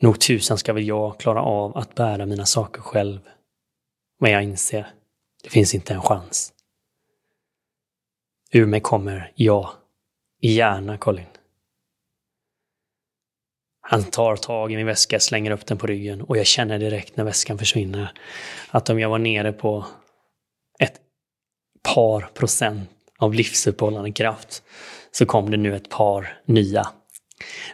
Nog 0.00 0.20
tusan 0.20 0.58
ska 0.58 0.72
väl 0.72 0.86
jag 0.86 1.20
klara 1.20 1.42
av 1.42 1.76
att 1.76 1.94
bära 1.94 2.26
mina 2.26 2.46
saker 2.46 2.82
själv. 2.82 3.20
Men 4.20 4.30
jag 4.30 4.42
inser, 4.42 4.94
det 5.42 5.50
finns 5.50 5.74
inte 5.74 5.94
en 5.94 6.02
chans. 6.02 6.52
Ur 8.54 8.66
mig 8.66 8.80
kommer 8.80 9.32
ja, 9.34 9.74
gärna 10.40 10.98
Colin. 10.98 11.26
Han 13.80 14.04
tar 14.04 14.36
tag 14.36 14.72
i 14.72 14.76
min 14.76 14.86
väska, 14.86 15.20
slänger 15.20 15.50
upp 15.50 15.66
den 15.66 15.78
på 15.78 15.86
ryggen 15.86 16.22
och 16.22 16.36
jag 16.36 16.46
känner 16.46 16.78
direkt 16.78 17.16
när 17.16 17.24
väskan 17.24 17.58
försvinner 17.58 18.12
att 18.70 18.90
om 18.90 19.00
jag 19.00 19.08
var 19.08 19.18
nere 19.18 19.52
på 19.52 19.86
ett 20.78 21.00
par 21.94 22.20
procent 22.20 22.90
av 23.18 23.34
livsuppehållande 23.34 24.12
kraft 24.12 24.62
så 25.10 25.26
kom 25.26 25.50
det 25.50 25.56
nu 25.56 25.76
ett 25.76 25.90
par 25.90 26.40
nya. 26.46 26.88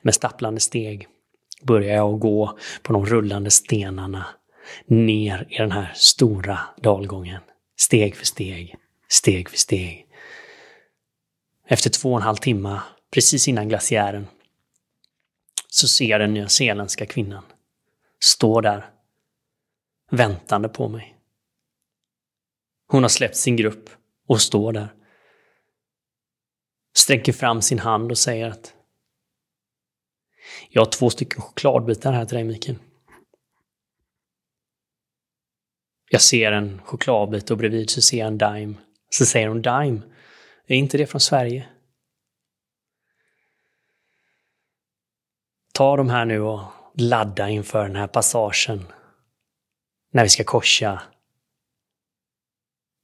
Med 0.02 0.14
stapplande 0.14 0.60
steg 0.60 1.06
börjar 1.62 1.96
jag 1.96 2.20
gå 2.20 2.58
på 2.82 2.92
de 2.92 3.06
rullande 3.06 3.50
stenarna 3.50 4.26
ner 4.86 5.46
i 5.50 5.56
den 5.58 5.72
här 5.72 5.92
stora 5.94 6.58
dalgången. 6.82 7.40
Steg 7.76 8.16
för 8.16 8.26
steg, 8.26 8.74
steg 9.08 9.48
för 9.48 9.58
steg. 9.58 10.07
Efter 11.70 11.90
två 11.90 12.10
och 12.10 12.16
en 12.16 12.22
halv 12.22 12.36
timme, 12.36 12.82
precis 13.10 13.48
innan 13.48 13.68
glaciären, 13.68 14.26
så 15.68 15.88
ser 15.88 16.04
jag 16.04 16.20
den 16.20 16.34
nyzeeländska 16.34 17.06
kvinnan 17.06 17.44
stå 18.20 18.60
där, 18.60 18.90
väntande 20.10 20.68
på 20.68 20.88
mig. 20.88 21.16
Hon 22.86 23.02
har 23.02 23.08
släppt 23.08 23.36
sin 23.36 23.56
grupp 23.56 23.90
och 24.28 24.40
står 24.40 24.72
där. 24.72 24.94
Sträcker 26.94 27.32
fram 27.32 27.62
sin 27.62 27.78
hand 27.78 28.10
och 28.10 28.18
säger 28.18 28.50
att 28.50 28.74
jag 30.70 30.80
har 30.80 30.90
två 30.90 31.10
stycken 31.10 31.42
chokladbitar 31.42 32.12
här 32.12 32.24
till 32.24 32.34
dig, 32.34 32.44
Mikael. 32.44 32.78
Jag 36.10 36.20
ser 36.20 36.52
en 36.52 36.82
chokladbit 36.82 37.50
och 37.50 37.56
bredvid 37.58 37.90
så 37.90 38.02
ser 38.02 38.18
jag 38.18 38.28
en 38.28 38.38
Dime. 38.38 38.74
Så 39.10 39.26
säger 39.26 39.48
hon 39.48 39.62
Dime, 39.62 40.00
är 40.74 40.78
inte 40.78 40.98
det 40.98 41.06
från 41.06 41.20
Sverige? 41.20 41.68
Ta 45.72 45.96
de 45.96 46.10
här 46.10 46.24
nu 46.24 46.40
och 46.40 46.62
ladda 46.94 47.48
inför 47.48 47.82
den 47.86 47.96
här 47.96 48.06
passagen. 48.06 48.84
När 50.10 50.22
vi 50.22 50.28
ska 50.28 50.44
korsa 50.44 51.02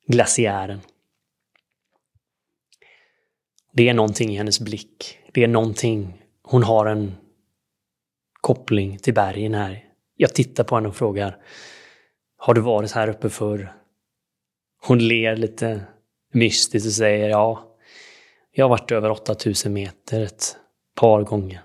glaciären. 0.06 0.80
Det 3.72 3.88
är 3.88 3.94
någonting 3.94 4.30
i 4.30 4.36
hennes 4.36 4.60
blick. 4.60 5.18
Det 5.32 5.44
är 5.44 5.48
någonting. 5.48 6.22
Hon 6.42 6.62
har 6.62 6.86
en 6.86 7.12
koppling 8.40 8.98
till 8.98 9.14
bergen 9.14 9.54
här. 9.54 9.88
Jag 10.16 10.34
tittar 10.34 10.64
på 10.64 10.74
henne 10.74 10.88
och 10.88 10.96
frågar 10.96 11.44
Har 12.36 12.54
du 12.54 12.60
varit 12.60 12.92
här 12.92 13.08
uppe 13.08 13.30
förr? 13.30 13.74
Hon 14.86 14.98
ler 14.98 15.36
lite 15.36 15.86
mystiskt 16.34 16.86
och 16.86 16.92
säger 16.92 17.28
ja, 17.28 17.76
jag 18.52 18.64
har 18.64 18.70
varit 18.70 18.92
över 18.92 19.10
8000 19.10 19.72
meter 19.72 20.22
ett 20.22 20.56
par 20.94 21.22
gånger. 21.22 21.62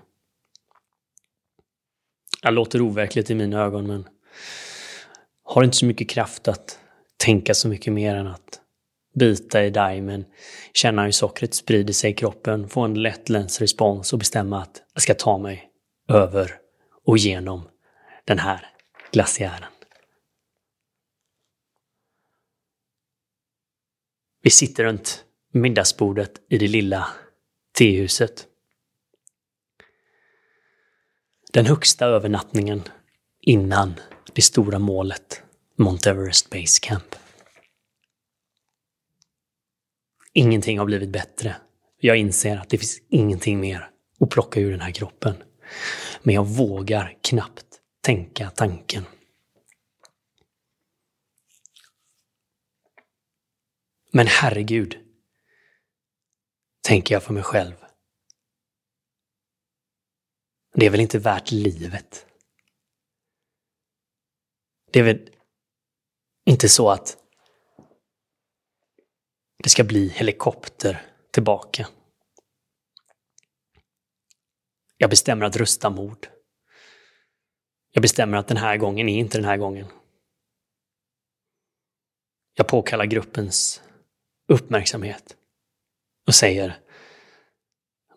Det 2.42 2.50
låter 2.50 2.80
overkligt 2.80 3.30
i 3.30 3.34
mina 3.34 3.62
ögon 3.62 3.86
men 3.86 4.08
har 5.44 5.64
inte 5.64 5.76
så 5.76 5.86
mycket 5.86 6.10
kraft 6.10 6.48
att 6.48 6.78
tänka 7.16 7.54
så 7.54 7.68
mycket 7.68 7.92
mer 7.92 8.14
än 8.14 8.26
att 8.26 8.60
bita 9.14 9.64
i 9.64 9.70
dimen, 9.70 10.24
känna 10.74 11.04
hur 11.04 11.10
sockret 11.10 11.54
sprider 11.54 11.92
sig 11.92 12.10
i 12.10 12.14
kroppen, 12.14 12.68
få 12.68 12.80
en 12.80 13.02
lätt 13.02 13.28
länsrespons 13.28 14.12
och 14.12 14.18
bestämma 14.18 14.62
att 14.62 14.82
jag 14.94 15.02
ska 15.02 15.14
ta 15.14 15.38
mig 15.38 15.70
över 16.08 16.52
och 17.06 17.18
genom 17.18 17.68
den 18.24 18.38
här 18.38 18.66
glaciären. 19.12 19.69
Vi 24.42 24.50
sitter 24.50 24.84
runt 24.84 25.24
middagsbordet 25.52 26.40
i 26.48 26.58
det 26.58 26.68
lilla 26.68 27.08
tehuset. 27.72 28.46
Den 31.52 31.66
högsta 31.66 32.06
övernattningen 32.06 32.82
innan 33.40 33.94
det 34.32 34.42
stora 34.42 34.78
målet, 34.78 35.42
Mount 35.76 36.10
Everest 36.10 36.50
Base 36.50 36.80
Camp. 36.82 37.16
Ingenting 40.32 40.78
har 40.78 40.86
blivit 40.86 41.10
bättre. 41.10 41.56
Jag 42.00 42.16
inser 42.16 42.56
att 42.56 42.68
det 42.68 42.78
finns 42.78 43.02
ingenting 43.08 43.60
mer 43.60 43.90
att 44.20 44.30
plocka 44.30 44.60
ur 44.60 44.70
den 44.70 44.80
här 44.80 44.92
kroppen. 44.92 45.34
Men 46.22 46.34
jag 46.34 46.46
vågar 46.46 47.18
knappt 47.22 47.66
tänka 48.00 48.50
tanken. 48.50 49.04
Men 54.12 54.26
herregud, 54.26 54.98
tänker 56.82 57.14
jag 57.14 57.22
för 57.22 57.32
mig 57.32 57.42
själv. 57.42 57.74
Det 60.74 60.86
är 60.86 60.90
väl 60.90 61.00
inte 61.00 61.18
värt 61.18 61.50
livet? 61.50 62.26
Det 64.92 64.98
är 64.98 65.02
väl 65.02 65.30
inte 66.44 66.68
så 66.68 66.90
att 66.90 67.16
det 69.62 69.68
ska 69.68 69.84
bli 69.84 70.08
helikopter 70.08 71.06
tillbaka. 71.30 71.88
Jag 74.96 75.10
bestämmer 75.10 75.46
att 75.46 75.56
rösta 75.56 75.90
mord. 75.90 76.28
Jag 77.90 78.02
bestämmer 78.02 78.38
att 78.38 78.48
den 78.48 78.56
här 78.56 78.76
gången 78.76 79.08
är 79.08 79.18
inte 79.18 79.38
den 79.38 79.44
här 79.44 79.56
gången. 79.56 79.86
Jag 82.54 82.68
påkallar 82.68 83.04
gruppens 83.04 83.82
uppmärksamhet 84.50 85.36
och 86.26 86.34
säger 86.34 86.78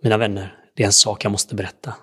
Mina 0.01 0.17
vänner, 0.17 0.69
det 0.73 0.83
är 0.83 0.87
en 0.87 0.93
sak 0.93 1.25
jag 1.25 1.31
måste 1.31 1.55
berätta. 1.55 1.95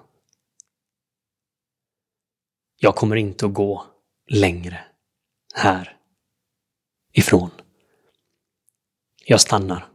Jag 2.76 2.96
kommer 2.96 3.16
inte 3.16 3.46
att 3.46 3.54
gå 3.54 3.86
längre 4.26 4.84
här 5.54 5.96
ifrån. 7.12 7.50
Jag 9.24 9.40
stannar. 9.40 9.88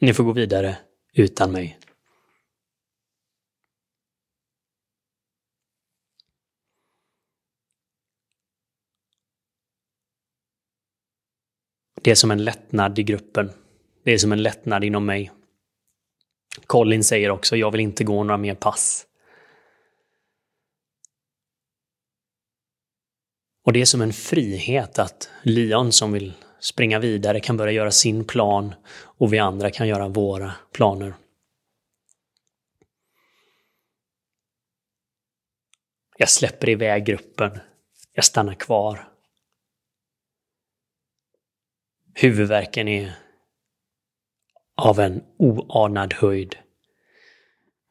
Ni 0.00 0.14
får 0.14 0.24
gå 0.24 0.32
vidare 0.32 0.78
utan 1.12 1.52
mig. 1.52 1.78
Det 12.08 12.12
är 12.12 12.16
som 12.16 12.30
en 12.30 12.44
lättnad 12.44 12.98
i 12.98 13.02
gruppen. 13.02 13.50
Det 14.04 14.12
är 14.12 14.18
som 14.18 14.32
en 14.32 14.42
lättnad 14.42 14.84
inom 14.84 15.06
mig. 15.06 15.30
Colin 16.66 17.04
säger 17.04 17.30
också, 17.30 17.56
jag 17.56 17.70
vill 17.70 17.80
inte 17.80 18.04
gå 18.04 18.24
några 18.24 18.36
mer 18.36 18.54
pass. 18.54 19.06
Och 23.64 23.72
det 23.72 23.80
är 23.80 23.84
som 23.84 24.00
en 24.00 24.12
frihet 24.12 24.98
att 24.98 25.30
Leon 25.42 25.92
som 25.92 26.12
vill 26.12 26.32
springa 26.60 26.98
vidare 26.98 27.40
kan 27.40 27.56
börja 27.56 27.72
göra 27.72 27.90
sin 27.90 28.24
plan 28.24 28.74
och 28.90 29.32
vi 29.32 29.38
andra 29.38 29.70
kan 29.70 29.88
göra 29.88 30.08
våra 30.08 30.52
planer. 30.72 31.14
Jag 36.16 36.28
släpper 36.28 36.68
iväg 36.68 37.04
gruppen. 37.04 37.58
Jag 38.12 38.24
stannar 38.24 38.54
kvar. 38.54 39.17
Huvudvärken 42.20 42.88
är 42.88 43.12
av 44.76 45.00
en 45.00 45.22
oanad 45.36 46.14
höjd. 46.14 46.56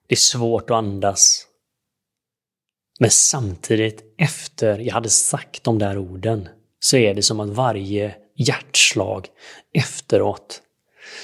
Det 0.07 0.13
är 0.13 0.17
svårt 0.17 0.69
att 0.69 0.75
andas. 0.77 1.47
Men 2.99 3.11
samtidigt 3.11 4.15
efter 4.17 4.79
jag 4.79 4.93
hade 4.93 5.09
sagt 5.09 5.63
de 5.63 5.79
där 5.79 5.97
orden 5.97 6.49
så 6.79 6.97
är 6.97 7.13
det 7.13 7.21
som 7.21 7.39
att 7.39 7.49
varje 7.49 8.15
hjärtslag 8.35 9.27
efteråt 9.73 10.61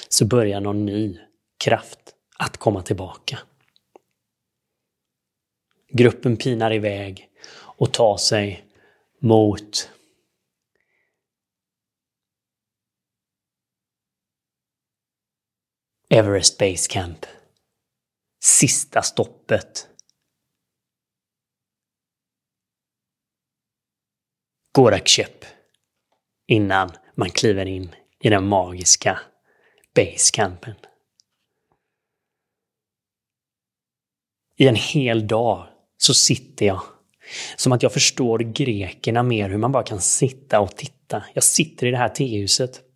så 0.09 0.25
börjar 0.25 0.61
någon 0.61 0.85
ny 0.85 1.19
kraft 1.63 1.99
att 2.37 2.57
komma 2.57 2.81
tillbaka. 2.81 3.39
Gruppen 5.89 6.37
pinar 6.37 6.73
iväg 6.73 7.29
och 7.55 7.91
tar 7.91 8.17
sig 8.17 8.65
mot 9.19 9.89
Everest 16.13 16.57
Base 16.57 16.87
Camp. 16.89 17.25
Sista 18.43 19.01
stoppet. 19.01 19.87
Gorakchep. 24.71 25.45
Innan 26.47 26.91
man 27.15 27.29
kliver 27.29 27.65
in 27.65 27.95
i 28.19 28.29
den 28.29 28.47
magiska 28.47 29.19
basecampen. 29.95 30.75
I 34.57 34.67
en 34.67 34.75
hel 34.75 35.27
dag 35.27 35.67
så 35.97 36.13
sitter 36.13 36.65
jag 36.65 36.81
Som 37.55 37.71
att 37.71 37.83
jag 37.83 37.93
förstår 37.93 38.39
grekerna 38.39 39.23
mer, 39.23 39.49
hur 39.49 39.57
man 39.57 39.71
bara 39.71 39.83
kan 39.83 40.01
sitta 40.01 40.59
och 40.59 40.75
titta. 40.75 41.23
Jag 41.33 41.43
sitter 41.43 41.87
i 41.87 41.91
det 41.91 41.97
här 41.97 42.09
tehuset. 42.09 42.92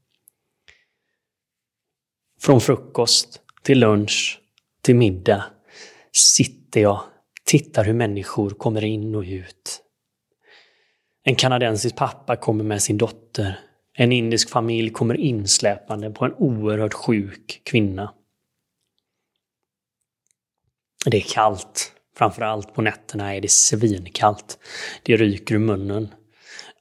Från 2.41 2.61
frukost 2.61 3.41
till 3.63 3.79
lunch 3.79 4.41
till 4.81 4.95
middag 4.95 5.45
sitter 6.11 6.81
jag, 6.81 7.03
tittar 7.45 7.83
hur 7.83 7.93
människor 7.93 8.49
kommer 8.49 8.83
in 8.83 9.15
och 9.15 9.23
ut. 9.23 9.83
En 11.23 11.35
kanadensisk 11.35 11.95
pappa 11.95 12.35
kommer 12.35 12.63
med 12.63 12.81
sin 12.81 12.97
dotter. 12.97 13.59
En 13.93 14.11
indisk 14.11 14.49
familj 14.49 14.89
kommer 14.89 15.17
insläpande 15.17 16.11
på 16.11 16.25
en 16.25 16.33
oerhört 16.33 16.93
sjuk 16.93 17.61
kvinna. 17.63 18.13
Det 21.05 21.17
är 21.17 21.33
kallt. 21.33 21.93
Framförallt 22.17 22.73
på 22.73 22.81
nätterna 22.81 23.35
är 23.35 23.41
det 23.41 23.51
svinkallt. 23.51 24.59
Det 25.03 25.17
ryker 25.17 25.55
ur 25.55 25.59
munnen. 25.59 26.13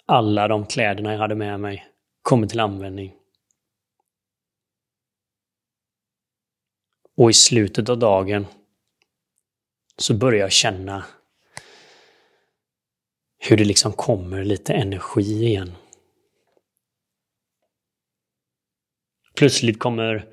Alla 0.06 0.48
de 0.48 0.66
kläderna 0.66 1.12
jag 1.12 1.18
hade 1.18 1.34
med 1.34 1.60
mig 1.60 1.86
kommer 2.22 2.46
till 2.46 2.60
användning. 2.60 3.12
Och 7.16 7.30
i 7.30 7.32
slutet 7.32 7.88
av 7.88 7.98
dagen 7.98 8.46
så 9.98 10.14
börjar 10.14 10.40
jag 10.40 10.52
känna 10.52 11.04
hur 13.38 13.56
det 13.56 13.64
liksom 13.64 13.92
kommer 13.92 14.44
lite 14.44 14.72
energi 14.72 15.44
igen. 15.44 15.72
Plötsligt 19.36 19.78
kommer 19.78 20.28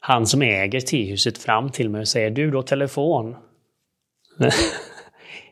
han 0.00 0.26
som 0.26 0.42
äger 0.42 0.80
tehuset 0.80 1.38
fram 1.38 1.70
till 1.70 1.90
mig 1.90 2.00
och 2.00 2.08
säger 2.08 2.30
Du 2.30 2.50
då 2.50 2.62
telefon? 2.62 3.36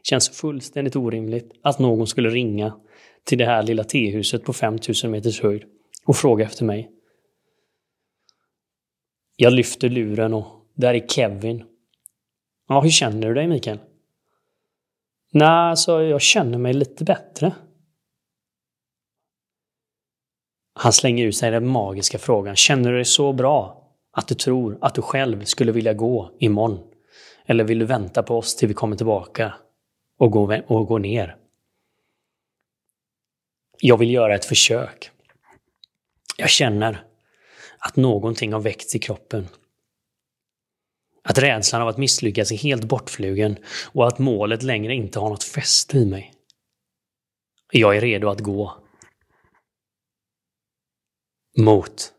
Känns 0.03 0.28
fullständigt 0.28 0.97
orimligt 0.97 1.53
att 1.62 1.78
någon 1.78 2.07
skulle 2.07 2.30
ringa 2.30 2.76
till 3.24 3.39
det 3.39 3.47
här 3.47 3.62
lilla 3.62 3.85
tehuset 3.85 4.45
på 4.45 4.53
5000 4.53 5.11
meters 5.11 5.43
höjd 5.43 5.64
och 6.07 6.16
fråga 6.16 6.45
efter 6.45 6.64
mig. 6.64 6.91
Jag 9.37 9.53
lyfter 9.53 9.89
luren 9.89 10.35
och 10.35 10.64
där 10.75 10.95
är 10.95 11.07
Kevin. 11.07 11.64
Ja, 12.68 12.81
hur 12.81 12.91
känner 12.91 13.29
du 13.29 13.35
dig 13.35 13.47
Mikael? 13.47 13.79
Nej, 15.33 15.49
alltså 15.49 16.03
jag 16.03 16.20
känner 16.20 16.59
mig 16.59 16.72
lite 16.72 17.05
bättre. 17.05 17.55
Han 20.75 20.93
slänger 20.93 21.27
ut 21.27 21.37
sig 21.37 21.51
den 21.51 21.66
magiska 21.66 22.18
frågan. 22.18 22.57
Känner 22.57 22.91
du 22.91 22.97
dig 22.97 23.05
så 23.05 23.33
bra 23.33 23.91
att 24.12 24.29
du 24.29 24.35
tror 24.35 24.79
att 24.81 24.95
du 24.95 25.03
själv 25.03 25.45
skulle 25.45 25.72
vilja 25.72 25.95
gå 25.95 26.31
imorgon? 26.39 26.91
Eller 27.47 27.64
vill 27.64 27.79
du 27.79 27.85
vänta 27.85 28.22
på 28.22 28.39
oss 28.39 28.57
till 28.57 28.68
vi 28.68 28.75
kommer 28.75 28.97
tillbaka 28.97 29.55
och 30.18 30.31
gå, 30.31 30.62
och 30.66 30.87
går 30.87 30.99
ner? 30.99 31.37
Jag 33.81 33.99
vill 33.99 34.11
göra 34.11 34.35
ett 34.35 34.45
försök. 34.45 35.11
Jag 36.37 36.51
känner 36.51 37.05
att 37.79 37.97
någonting 37.97 38.53
har 38.53 38.61
väckts 38.61 38.95
i 38.95 38.99
kroppen. 38.99 39.49
Att 41.25 41.39
rädslan 41.39 41.83
av 41.83 41.89
att 41.89 41.99
misslyckas 41.99 42.53
är 42.53 42.57
helt 42.57 42.85
bortflugen 42.85 43.57
och 43.93 44.09
att 44.09 44.18
målet 44.18 44.62
längre 44.62 44.95
inte 44.95 45.18
har 45.18 45.29
något 45.29 45.45
fäste 45.45 45.99
i 45.99 46.07
mig. 46.07 46.33
Jag 47.72 47.97
är 47.97 48.01
redo 48.01 48.29
att 48.29 48.41
gå. 48.41 48.77
Mot 51.59 52.12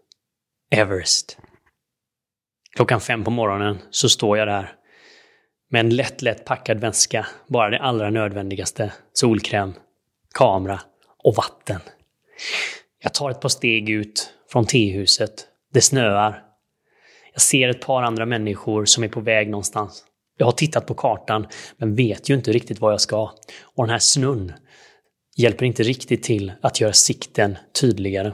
Everest. 0.71 1.37
Klockan 2.75 3.01
fem 3.01 3.23
på 3.23 3.31
morgonen 3.31 3.77
så 3.89 4.09
står 4.09 4.37
jag 4.37 4.47
där 4.47 4.75
med 5.69 5.79
en 5.79 5.95
lätt, 5.95 6.21
lätt 6.21 6.45
packad 6.45 6.79
väska. 6.79 7.27
Bara 7.47 7.69
det 7.69 7.79
allra 7.79 8.09
nödvändigaste. 8.09 8.93
Solkräm, 9.13 9.73
kamera 10.33 10.81
och 11.17 11.35
vatten. 11.35 11.81
Jag 13.03 13.13
tar 13.13 13.29
ett 13.29 13.41
par 13.41 13.49
steg 13.49 13.89
ut 13.89 14.33
från 14.51 14.65
tehuset. 14.65 15.47
Det 15.73 15.81
snöar. 15.81 16.43
Jag 17.35 17.41
ser 17.41 17.69
ett 17.69 17.81
par 17.81 18.03
andra 18.03 18.25
människor 18.25 18.85
som 18.85 19.03
är 19.03 19.07
på 19.07 19.19
väg 19.19 19.49
någonstans. 19.49 20.05
Jag 20.37 20.45
har 20.45 20.51
tittat 20.51 20.87
på 20.87 20.93
kartan, 20.93 21.47
men 21.77 21.95
vet 21.95 22.29
ju 22.29 22.33
inte 22.33 22.51
riktigt 22.51 22.79
var 22.79 22.91
jag 22.91 23.01
ska. 23.01 23.31
Och 23.61 23.83
den 23.83 23.89
här 23.89 23.99
snön 23.99 24.53
hjälper 25.37 25.65
inte 25.65 25.83
riktigt 25.83 26.23
till 26.23 26.53
att 26.61 26.81
göra 26.81 26.93
sikten 26.93 27.57
tydligare. 27.81 28.33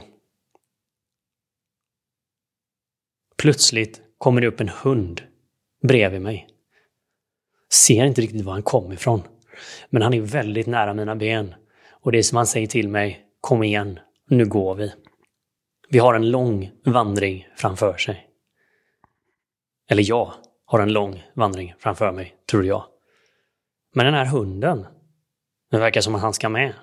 Plötsligt 3.36 4.00
kommer 4.18 4.40
det 4.40 4.46
upp 4.46 4.60
en 4.60 4.68
hund 4.68 5.22
bredvid 5.82 6.20
mig. 6.20 6.48
Ser 7.72 8.04
inte 8.04 8.20
riktigt 8.20 8.44
var 8.44 8.52
han 8.52 8.62
kom 8.62 8.92
ifrån. 8.92 9.22
Men 9.90 10.02
han 10.02 10.14
är 10.14 10.20
väldigt 10.20 10.66
nära 10.66 10.94
mina 10.94 11.16
ben. 11.16 11.54
Och 11.90 12.12
det 12.12 12.18
är 12.18 12.22
som 12.22 12.36
han 12.36 12.46
säger 12.46 12.66
till 12.66 12.88
mig, 12.88 13.20
kom 13.40 13.62
igen, 13.62 13.98
nu 14.28 14.46
går 14.46 14.74
vi. 14.74 14.92
Vi 15.88 15.98
har 15.98 16.14
en 16.14 16.30
lång 16.30 16.70
vandring 16.84 17.46
framför 17.56 17.96
sig. 17.96 18.28
Eller 19.90 20.08
jag 20.08 20.32
har 20.64 20.80
en 20.80 20.92
lång 20.92 21.24
vandring 21.34 21.74
framför 21.78 22.12
mig, 22.12 22.36
tror 22.50 22.64
jag. 22.64 22.84
Men 23.94 24.06
den 24.06 24.14
här 24.14 24.26
hunden, 24.26 24.86
det 25.70 25.78
verkar 25.78 26.00
som 26.00 26.14
att 26.14 26.20
han 26.20 26.34
ska 26.34 26.48
med. 26.48 26.74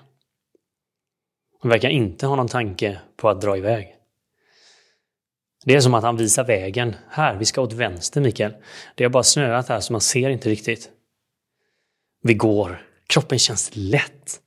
Han 1.62 1.70
verkar 1.70 1.88
inte 1.88 2.26
ha 2.26 2.36
någon 2.36 2.48
tanke 2.48 3.00
på 3.16 3.28
att 3.28 3.40
dra 3.40 3.56
iväg. 3.56 3.96
Det 5.64 5.74
är 5.74 5.80
som 5.80 5.94
att 5.94 6.04
han 6.04 6.16
visar 6.16 6.44
vägen. 6.44 6.96
Här, 7.08 7.36
vi 7.36 7.44
ska 7.44 7.60
åt 7.60 7.72
vänster 7.72 8.20
Mikael. 8.20 8.54
Det 8.94 9.04
har 9.04 9.10
bara 9.10 9.22
snöat 9.22 9.68
här 9.68 9.80
så 9.80 9.92
man 9.92 10.00
ser 10.00 10.30
inte 10.30 10.48
riktigt. 10.48 10.90
Vi 12.22 12.34
går. 12.34 12.86
Kroppen 13.06 13.38
känns 13.38 13.70
lätt. 13.74 14.40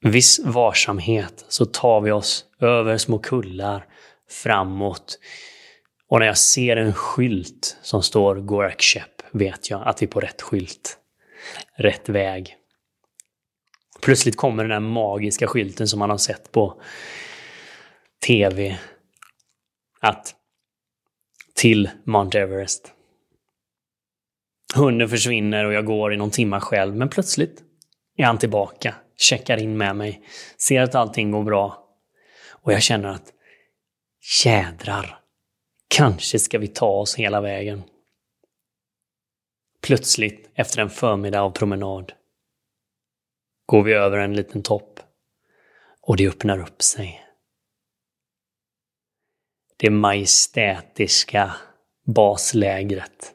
Viss 0.00 0.40
varsamhet 0.44 1.44
så 1.48 1.66
tar 1.66 2.00
vi 2.00 2.10
oss 2.10 2.44
över 2.60 2.98
små 2.98 3.18
kullar 3.18 3.86
framåt. 4.28 5.18
Och 6.14 6.20
när 6.20 6.26
jag 6.26 6.38
ser 6.38 6.76
en 6.76 6.92
skylt 6.92 7.76
som 7.82 8.02
står 8.02 8.36
Gorakshep 8.36 9.22
vet 9.32 9.70
jag 9.70 9.88
att 9.88 10.02
vi 10.02 10.06
är 10.06 10.10
på 10.10 10.20
rätt 10.20 10.42
skylt. 10.42 10.98
Rätt 11.76 12.08
väg. 12.08 12.56
Plötsligt 14.02 14.36
kommer 14.36 14.62
den 14.62 14.70
där 14.70 14.90
magiska 14.90 15.46
skylten 15.46 15.88
som 15.88 15.98
man 15.98 16.10
har 16.10 16.18
sett 16.18 16.52
på 16.52 16.80
TV 18.26 18.78
att 20.00 20.34
till 21.54 21.90
Mount 22.04 22.40
Everest. 22.40 22.92
Hunden 24.74 25.08
försvinner 25.08 25.64
och 25.64 25.72
jag 25.72 25.86
går 25.86 26.14
i 26.14 26.16
någon 26.16 26.30
timma 26.30 26.60
själv, 26.60 26.96
men 26.96 27.08
plötsligt 27.08 27.62
är 28.16 28.24
han 28.24 28.38
tillbaka, 28.38 28.94
checkar 29.16 29.56
in 29.62 29.76
med 29.76 29.96
mig, 29.96 30.26
ser 30.58 30.82
att 30.82 30.94
allting 30.94 31.30
går 31.30 31.42
bra. 31.42 31.88
Och 32.50 32.72
jag 32.72 32.82
känner 32.82 33.08
att 33.08 33.32
jädrar, 34.44 35.23
kanske 35.94 36.38
ska 36.38 36.58
vi 36.58 36.68
ta 36.68 36.86
oss 36.86 37.14
hela 37.14 37.40
vägen. 37.40 37.82
Plötsligt, 39.82 40.50
efter 40.54 40.82
en 40.82 40.90
förmiddag 40.90 41.40
av 41.40 41.50
promenad, 41.50 42.12
går 43.66 43.82
vi 43.82 43.92
över 43.92 44.18
en 44.18 44.34
liten 44.34 44.62
topp 44.62 45.00
och 46.00 46.16
det 46.16 46.28
öppnar 46.28 46.58
upp 46.58 46.82
sig 46.82 47.24
det 49.76 49.90
majestätiska 49.90 51.56
baslägret 52.06 53.34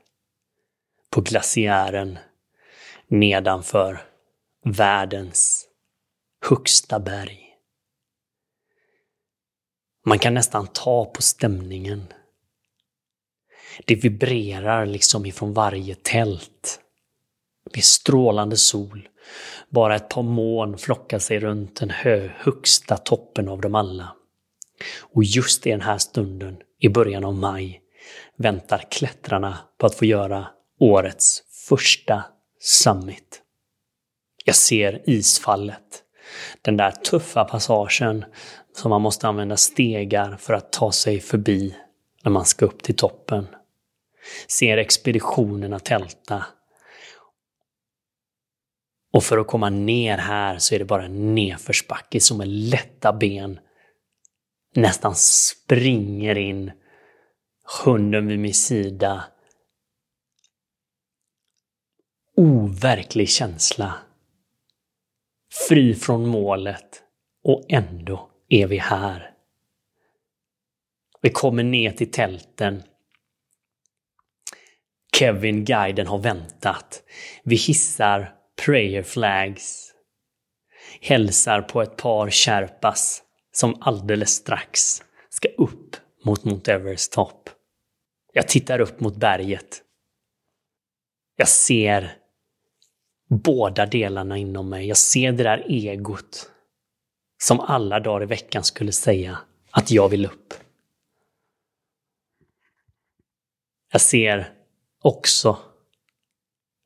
på 1.09 1.21
glaciären 1.21 2.19
nedanför 3.07 4.01
världens 4.65 5.67
högsta 6.49 6.99
berg. 6.99 7.45
Man 10.05 10.19
kan 10.19 10.33
nästan 10.33 10.67
ta 10.67 11.05
på 11.05 11.21
stämningen. 11.21 12.13
Det 13.85 13.95
vibrerar 13.95 14.85
liksom 14.85 15.25
ifrån 15.25 15.53
varje 15.53 15.95
tält. 15.95 16.79
Det 17.73 17.79
är 17.79 17.83
strålande 17.83 18.57
sol. 18.57 19.09
Bara 19.69 19.95
ett 19.95 20.09
par 20.09 20.23
moln 20.23 20.77
flockar 20.77 21.19
sig 21.19 21.39
runt 21.39 21.75
den 21.75 21.89
högsta 22.35 22.97
toppen 22.97 23.49
av 23.49 23.61
dem 23.61 23.75
alla. 23.75 24.15
Och 24.99 25.23
just 25.23 25.67
i 25.67 25.71
den 25.71 25.81
här 25.81 25.97
stunden, 25.97 26.57
i 26.79 26.89
början 26.89 27.25
av 27.25 27.35
maj, 27.35 27.81
väntar 28.37 28.83
klättrarna 28.91 29.57
på 29.77 29.85
att 29.85 29.95
få 29.95 30.05
göra 30.05 30.47
årets 30.79 31.43
första 31.69 32.23
summit. 32.59 33.41
Jag 34.45 34.55
ser 34.55 35.09
isfallet. 35.09 36.03
Den 36.61 36.77
där 36.77 36.91
tuffa 36.91 37.45
passagen 37.45 38.25
som 38.75 38.89
man 38.89 39.01
måste 39.01 39.27
använda 39.27 39.57
stegar 39.57 40.37
för 40.39 40.53
att 40.53 40.71
ta 40.71 40.91
sig 40.91 41.19
förbi 41.19 41.75
när 42.23 42.31
man 42.31 42.45
ska 42.45 42.65
upp 42.65 42.83
till 42.83 42.95
toppen. 42.95 43.47
Ser 44.47 44.77
expeditionerna 44.77 45.79
tälta. 45.79 46.45
Och 49.13 49.23
för 49.23 49.37
att 49.37 49.47
komma 49.47 49.69
ner 49.69 50.17
här 50.17 50.57
så 50.57 50.75
är 50.75 50.79
det 50.79 50.85
bara 50.85 51.05
en 51.05 51.35
nedförsbacke 51.35 52.19
som 52.19 52.37
med 52.37 52.47
lätta 52.47 53.13
ben 53.13 53.59
nästan 54.75 55.15
springer 55.15 56.37
in. 56.37 56.71
Hunden 57.85 58.27
vid 58.27 58.39
min 58.39 58.53
sida. 58.53 59.23
Overklig 62.35 63.29
känsla 63.29 63.93
fri 65.67 65.95
från 65.95 66.27
målet 66.27 67.03
och 67.43 67.65
ändå 67.69 68.29
är 68.49 68.67
vi 68.67 68.77
här. 68.77 69.33
Vi 71.21 71.29
kommer 71.29 71.63
ner 71.63 71.91
till 71.91 72.11
tälten. 72.11 72.83
Kevin, 75.17 75.65
guiden, 75.65 76.07
har 76.07 76.17
väntat. 76.17 77.03
Vi 77.43 77.55
hissar 77.55 78.35
prayer 78.65 79.03
flags. 79.03 79.93
Hälsar 81.01 81.61
på 81.61 81.81
ett 81.81 81.97
par 81.97 82.29
kärpas 82.29 83.23
som 83.51 83.77
alldeles 83.81 84.29
strax 84.29 85.03
ska 85.29 85.47
upp 85.47 85.95
mot 86.25 86.43
Mount 86.43 86.73
Everest 86.73 87.11
topp. 87.11 87.49
Jag 88.33 88.47
tittar 88.47 88.79
upp 88.79 88.99
mot 88.99 89.15
berget. 89.15 89.81
Jag 91.35 91.47
ser 91.47 92.15
båda 93.29 93.85
delarna 93.85 94.37
inom 94.37 94.69
mig. 94.69 94.87
Jag 94.87 94.97
ser 94.97 95.31
det 95.31 95.43
där 95.43 95.65
egot 95.69 96.51
som 97.41 97.59
alla 97.59 97.99
dagar 97.99 98.23
i 98.23 98.25
veckan 98.25 98.63
skulle 98.63 98.91
säga 98.91 99.39
att 99.71 99.91
jag 99.91 100.09
vill 100.09 100.25
upp. 100.25 100.53
Jag 103.91 104.01
ser 104.01 104.53
också 105.01 105.57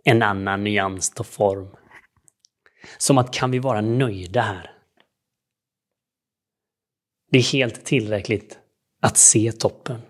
en 0.04 0.22
annan 0.22 0.64
nyans 0.64 1.14
och 1.20 1.28
form. 1.28 1.76
Som 2.98 3.18
att 3.18 3.34
kan 3.34 3.52
vi 3.52 3.60
vara 3.60 3.82
nöjda 3.82 4.42
här? 4.42 4.78
Det 7.32 7.38
är 7.38 7.54
helt 7.54 7.86
tillräckligt 7.86 8.60
att 9.02 9.18
se 9.18 9.52
toppen. 9.52 10.02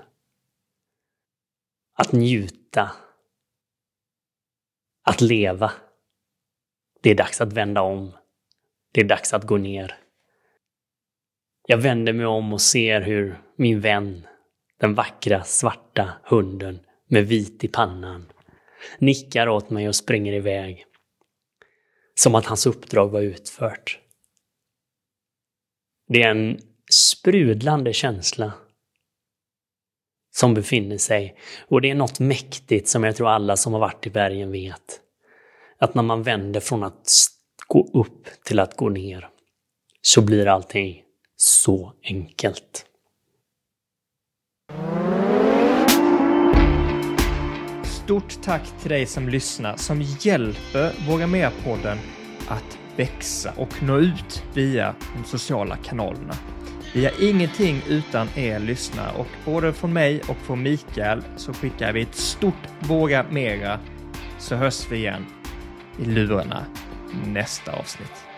Att 1.94 2.12
njuta. 2.12 2.92
Att 5.04 5.22
leva. 5.22 5.72
Det 7.02 7.10
är 7.10 7.16
dags 7.16 7.42
att 7.42 7.54
vända 7.54 7.82
om. 7.82 8.12
Det 8.92 9.02
är 9.02 9.06
dags 9.06 9.34
att 9.34 9.44
gå 9.44 9.58
ner. 9.58 10.00
Jag 11.68 11.78
vänder 11.78 12.14
mig 12.14 12.26
om 12.26 12.54
och 12.54 12.62
ser 12.62 13.02
hur 13.02 13.42
min 13.56 13.82
vän, 13.82 14.28
den 14.80 14.94
vackra 14.94 15.44
svarta 15.44 16.14
hunden 16.24 16.80
med 17.14 17.28
vit 17.28 17.64
i 17.64 17.68
pannan, 17.68 18.32
nickar 19.00 19.48
åt 19.48 19.70
mig 19.70 19.88
och 19.88 19.96
springer 19.96 20.34
iväg. 20.34 20.86
Som 22.16 22.36
att 22.36 22.46
hans 22.46 22.66
uppdrag 22.66 23.10
var 23.10 23.22
utfört. 23.22 24.00
Det 26.08 26.22
är 26.22 26.30
en 26.30 26.60
sprudlande 26.92 27.94
känsla 27.94 28.54
som 30.32 30.54
befinner 30.54 30.98
sig. 30.98 31.38
Och 31.68 31.82
det 31.82 31.90
är 31.90 31.96
något 31.96 32.20
mäktigt 32.20 32.88
som 32.88 33.04
jag 33.04 33.16
tror 33.16 33.30
alla 33.30 33.58
som 33.58 33.74
har 33.74 33.80
varit 33.80 34.08
i 34.08 34.10
bergen 34.10 34.52
vet. 34.52 35.02
Att 35.78 35.96
när 35.96 36.04
man 36.04 36.24
vänder 36.24 36.60
från 36.60 36.84
att 36.84 37.10
gå 37.68 37.92
upp 37.94 38.28
till 38.44 38.60
att 38.60 38.78
gå 38.78 38.90
ner 38.90 39.30
så 40.02 40.22
blir 40.22 40.48
allting 40.48 41.04
så 41.36 41.94
enkelt. 42.04 42.86
Stort 48.14 48.42
tack 48.42 48.62
till 48.82 48.90
dig 48.90 49.06
som 49.06 49.30
lyssnar, 49.30 49.76
som 49.76 50.02
hjälper 50.02 50.92
Våga 51.08 51.28
Mer-podden 51.28 51.98
att 52.48 52.78
växa 52.96 53.54
och 53.58 53.84
nå 53.84 53.98
ut 53.98 54.44
via 54.54 54.96
de 55.16 55.24
sociala 55.24 55.78
kanalerna. 55.78 56.34
Vi 56.94 57.06
har 57.06 57.24
ingenting 57.24 57.82
utan 57.88 58.28
er 58.36 58.60
lyssnare 58.60 59.12
och 59.18 59.28
både 59.46 59.74
från 59.74 59.94
mig 59.94 60.22
och 60.28 60.38
från 60.38 60.64
Mikael 60.64 61.24
så 61.38 61.54
skickar 61.54 61.94
vi 61.94 62.02
ett 62.02 62.16
stort 62.16 62.68
Våga 62.80 63.26
Mera 63.30 63.80
så 64.40 64.56
hörs 64.56 64.92
vi 64.92 64.98
igen 64.98 65.26
i 66.00 66.06
lurarna 66.06 66.66
nästa 67.26 67.72
avsnitt. 67.72 68.33